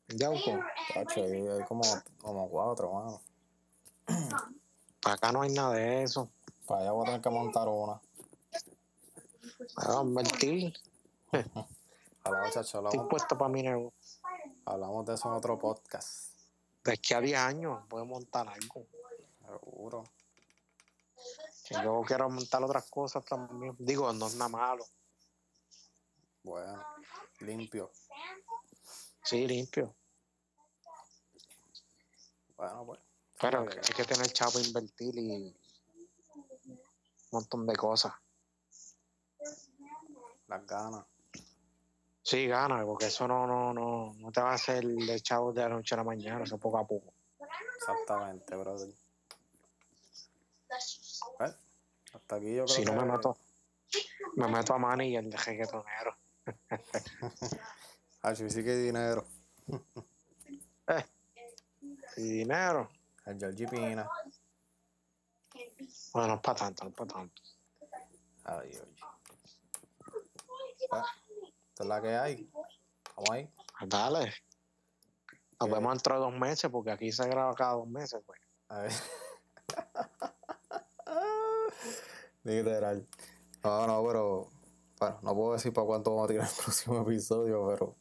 En 0.08 0.18
Yauco, 0.18 0.58
Tacho, 0.94 1.22
hay, 1.24 1.46
hay 1.46 1.64
como, 1.64 1.82
como 2.18 2.48
cuatro, 2.48 2.92
mano. 2.92 3.20
acá 5.14 5.32
no 5.32 5.42
hay 5.42 5.52
nada 5.52 5.74
de 5.74 6.02
eso. 6.02 6.30
Para 6.66 6.80
allá 6.80 6.92
voy 6.92 7.02
a 7.02 7.06
tener 7.06 7.20
que 7.20 7.30
montar 7.30 7.68
una. 7.68 8.00
Vamos 9.76 9.98
a 9.98 10.02
invertir. 10.02 10.74
Hablamos, 12.24 12.48
chacho, 12.48 12.60
Estoy 12.60 12.78
hablamos, 12.86 13.08
puesto 13.08 13.38
para 13.38 13.48
mi 13.48 13.62
negocio. 13.62 13.92
hablamos 14.64 15.06
de 15.06 15.14
eso 15.14 15.28
en 15.28 15.34
otro 15.34 15.58
podcast. 15.58 16.32
De 16.82 16.92
aquí 16.92 17.14
a 17.14 17.20
10 17.20 17.38
años 17.38 17.88
voy 17.88 18.02
a 18.02 18.04
montar 18.04 18.48
algo. 18.48 18.86
Seguro. 19.40 20.04
Yo 21.70 22.02
quiero 22.06 22.28
montar 22.28 22.62
otras 22.64 22.88
cosas 22.90 23.24
también. 23.24 23.76
Digo, 23.78 24.12
no 24.12 24.26
es 24.26 24.34
nada 24.34 24.48
malo. 24.48 24.84
Bueno, 26.42 26.84
limpio. 27.40 27.90
Sí, 29.22 29.46
limpio. 29.46 29.94
Bueno, 32.56 32.86
pues. 32.86 33.00
Pero 33.40 33.64
bien. 33.64 33.78
hay 33.78 33.94
que 33.94 34.04
tener 34.04 34.32
chavo 34.32 34.52
para 34.52 34.64
invertir 34.64 35.14
y 35.16 35.54
un 36.66 36.78
montón 37.30 37.66
de 37.66 37.76
cosas. 37.76 38.12
Las 40.48 40.66
ganas. 40.66 41.04
Sí, 42.22 42.46
gana, 42.46 42.84
porque 42.84 43.06
eso 43.06 43.28
no, 43.28 43.46
no, 43.46 43.72
no, 43.72 44.12
no 44.14 44.32
te 44.32 44.40
va 44.40 44.50
a 44.50 44.54
hacer 44.54 44.84
de 44.84 45.20
chavo 45.20 45.52
de 45.52 45.62
la 45.62 45.68
noche 45.68 45.94
a 45.94 45.98
la 45.98 46.04
mañana, 46.04 46.44
eso 46.44 46.58
poco 46.58 46.78
a 46.78 46.86
poco. 46.86 47.12
Exactamente, 47.78 48.56
brother. 48.56 48.92
Pues, 50.66 51.56
hasta 52.12 52.36
aquí 52.36 52.54
yo 52.54 52.64
creo 52.64 52.68
Si 52.68 52.84
no 52.84 52.92
que... 52.92 52.98
me 52.98 53.12
meto, 53.12 53.36
me 54.34 54.48
meto 54.48 54.74
a 54.74 54.78
Manny 54.78 55.10
y 55.10 55.16
el 55.16 55.30
de 55.30 55.36
reggaetonero. 55.36 56.16
Ah, 58.22 58.34
sí, 58.34 58.50
sí 58.50 58.64
que 58.64 58.72
hay 58.72 58.82
dinero. 58.82 59.24
Y 62.16 62.22
dinero. 62.22 62.90
El 63.26 63.38
Georgie 63.38 63.66
Pina. 63.66 64.08
Bueno, 66.12 66.28
no 66.28 66.34
es 66.34 66.40
para 66.40 66.58
tanto, 66.58 66.84
no 66.84 66.90
es 66.90 66.96
para 66.96 67.12
tanto. 67.12 67.42
Ay, 68.44 68.70
oye. 68.70 68.96
Ah, 70.92 71.04
Esta 71.68 71.82
es 71.82 71.86
la 71.86 72.00
que 72.00 72.16
hay. 72.16 72.50
Vamos 73.16 73.30
ahí. 73.30 73.50
Pues 73.78 73.90
Dale. 73.90 74.32
Nos 75.58 75.70
vemos 75.70 75.92
dentro 75.92 76.14
de 76.14 76.20
dos 76.20 76.32
meses, 76.38 76.70
porque 76.70 76.90
aquí 76.92 77.10
se 77.10 77.26
graba 77.26 77.54
cada 77.54 77.72
dos 77.72 77.88
meses, 77.88 78.22
pues. 78.24 78.40
A 78.68 78.80
ver. 78.80 78.92
Literal. 82.44 83.06
No, 83.64 83.86
no, 83.86 84.04
pero. 84.06 84.48
Bueno, 84.98 85.18
no 85.22 85.34
puedo 85.34 85.52
decir 85.54 85.72
para 85.72 85.86
cuánto 85.86 86.10
vamos 86.10 86.26
a 86.26 86.28
tirar 86.32 86.48
el 86.48 86.54
próximo 86.64 87.00
episodio, 87.02 87.66
pero. 87.68 87.96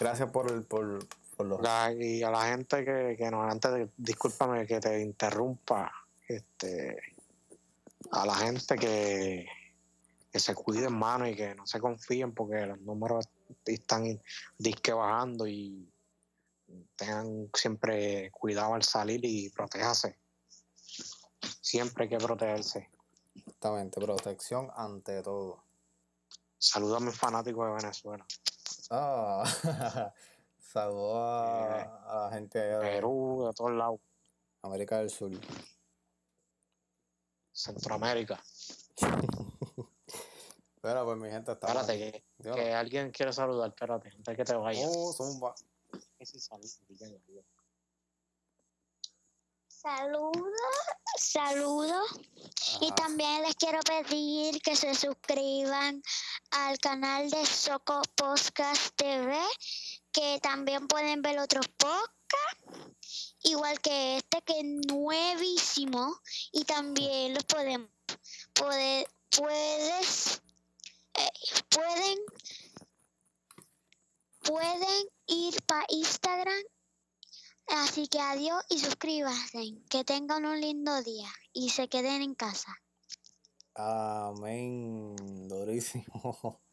Gracias 0.00 0.30
por 0.30 0.50
el, 0.50 0.64
por, 0.64 1.06
por 1.38 1.46
los. 1.46 1.62
La- 1.62 1.92
y 1.92 2.22
a 2.22 2.30
la 2.30 2.46
gente 2.50 2.84
que, 2.84 3.14
que 3.16 3.30
nos 3.30 3.50
antes 3.50 3.72
de, 3.72 3.88
discúlpame 3.96 4.66
que 4.66 4.80
te 4.80 5.00
interrumpa 5.00 5.90
este 6.26 6.98
a 8.10 8.26
la 8.26 8.34
gente 8.34 8.76
que, 8.76 9.46
que 10.32 10.38
se 10.40 10.54
cuiden 10.54 10.92
mano 10.98 11.26
y 11.28 11.34
que 11.36 11.54
no 11.54 11.66
se 11.66 11.78
confíen 11.80 12.32
porque 12.34 12.66
los 12.66 12.80
números 12.80 13.26
están 13.64 14.20
disque 14.58 14.92
bajando 14.92 15.46
y 15.46 15.88
tengan 16.96 17.48
siempre 17.54 18.30
cuidado 18.30 18.74
al 18.74 18.82
salir 18.82 19.20
y 19.24 19.48
protéjase 19.50 20.18
siempre 21.60 22.04
hay 22.04 22.10
que 22.10 22.18
protegerse 22.18 22.88
Exactamente, 23.36 24.00
protección 24.00 24.70
ante 24.76 25.22
todo. 25.22 25.62
saludos 26.58 27.00
a 27.00 27.04
mis 27.04 27.16
fanáticos 27.16 27.66
de 27.68 27.74
Venezuela 27.74 28.26
Ah, 28.90 29.44
saludos 30.72 31.16
a, 31.16 31.82
a 32.06 32.24
la 32.26 32.30
gente 32.34 32.60
allá 32.60 32.78
de 32.80 32.90
Perú 32.90 33.44
de 33.46 33.52
todos 33.54 33.72
lados 33.72 34.00
América 34.62 34.98
del 34.98 35.10
Sur. 35.10 35.30
Centroamérica 37.52 38.42
Bueno, 40.80 41.04
pues 41.04 41.18
mi 41.18 41.28
gente, 41.28 41.52
está. 41.52 41.66
espérate 41.68 41.98
que, 41.98 42.24
que 42.54 42.72
alguien 42.72 43.10
quiere 43.10 43.32
saludar 43.32 43.68
espérate 43.70 44.10
antes 44.16 44.36
que 44.36 44.44
te 44.44 44.54
vayas 44.54 44.88
Oh, 44.94 45.12
zumba. 45.12 45.54
Saludos, 49.66 50.42
saludos. 51.16 52.20
Y 52.80 52.90
también 52.92 53.42
les 53.42 53.54
quiero 53.56 53.80
pedir 53.80 54.60
que 54.62 54.76
se 54.76 54.94
suscriban 54.94 56.02
al 56.50 56.78
canal 56.78 57.30
de 57.30 57.44
Soco 57.46 58.02
Podcast 58.16 58.94
TV, 58.96 59.38
que 60.18 60.40
también 60.40 60.88
pueden 60.88 61.22
ver 61.22 61.38
otros 61.38 61.68
podcasts, 61.68 63.36
igual 63.44 63.80
que 63.80 64.16
este 64.16 64.42
que 64.42 64.58
es 64.58 64.64
nuevísimo 64.88 66.20
y 66.50 66.64
también 66.64 67.34
los 67.34 67.44
podemos 67.44 67.88
poder 68.52 69.06
puedes 69.30 70.42
eh, 71.14 71.30
pueden 71.70 72.18
pueden 74.42 75.08
ir 75.26 75.62
para 75.66 75.84
Instagram 75.88 76.62
Así 77.68 78.08
que 78.08 78.18
adiós 78.18 78.64
y 78.70 78.78
suscríbanse. 78.78 79.74
Que 79.90 80.02
tengan 80.02 80.46
un 80.46 80.58
lindo 80.58 81.02
día 81.02 81.28
y 81.52 81.68
se 81.68 81.86
queden 81.86 82.22
en 82.22 82.34
casa. 82.34 82.74
Amén. 83.74 85.14
Durísimo. 85.48 86.62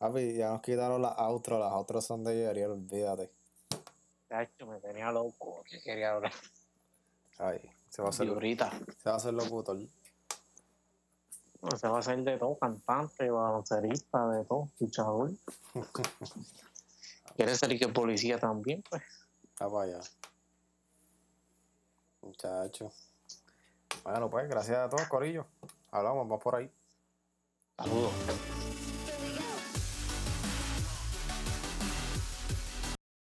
Papi, 0.00 0.32
ya 0.32 0.48
nos 0.48 0.62
quitaron 0.62 1.02
las 1.02 1.12
outros. 1.18 1.60
Las 1.60 1.72
outros 1.72 2.06
son 2.06 2.24
de 2.24 2.44
Yariel, 2.44 2.70
olvídate. 2.70 3.30
Chacho, 4.30 4.66
me 4.66 4.80
tenía 4.80 5.12
loco 5.12 5.62
que 5.68 5.78
quería 5.82 6.12
hablar. 6.12 6.32
Ay, 7.36 7.60
se 7.90 8.00
va 8.00 8.08
a 8.08 8.10
hacer, 8.10 8.26
Y 8.26 8.30
ahorita. 8.30 8.70
se 8.96 9.08
va 9.10 9.12
a 9.12 9.18
hacer 9.18 9.34
locutor. 9.34 9.76
No, 11.60 11.76
se 11.76 11.86
va 11.86 11.96
a 11.96 12.00
hacer 12.00 12.18
de 12.24 12.38
todo, 12.38 12.56
cantante, 12.58 13.28
baloncerista, 13.28 14.26
de 14.30 14.44
todo, 14.46 14.70
luchador. 14.78 15.32
¿Quiere 17.36 17.54
ser 17.54 17.78
que 17.78 17.88
policía 17.88 18.38
también? 18.38 18.82
Pues 18.88 19.02
Está 19.50 19.68
para 19.68 19.82
allá. 19.82 20.00
Muchacho. 22.22 22.90
Bueno, 24.02 24.30
pues, 24.30 24.48
gracias 24.48 24.78
a 24.78 24.88
todos, 24.88 25.06
Corillo. 25.08 25.44
Hablamos, 25.90 26.26
vamos 26.26 26.42
por 26.42 26.56
ahí. 26.56 26.70
saludos. 27.76 28.69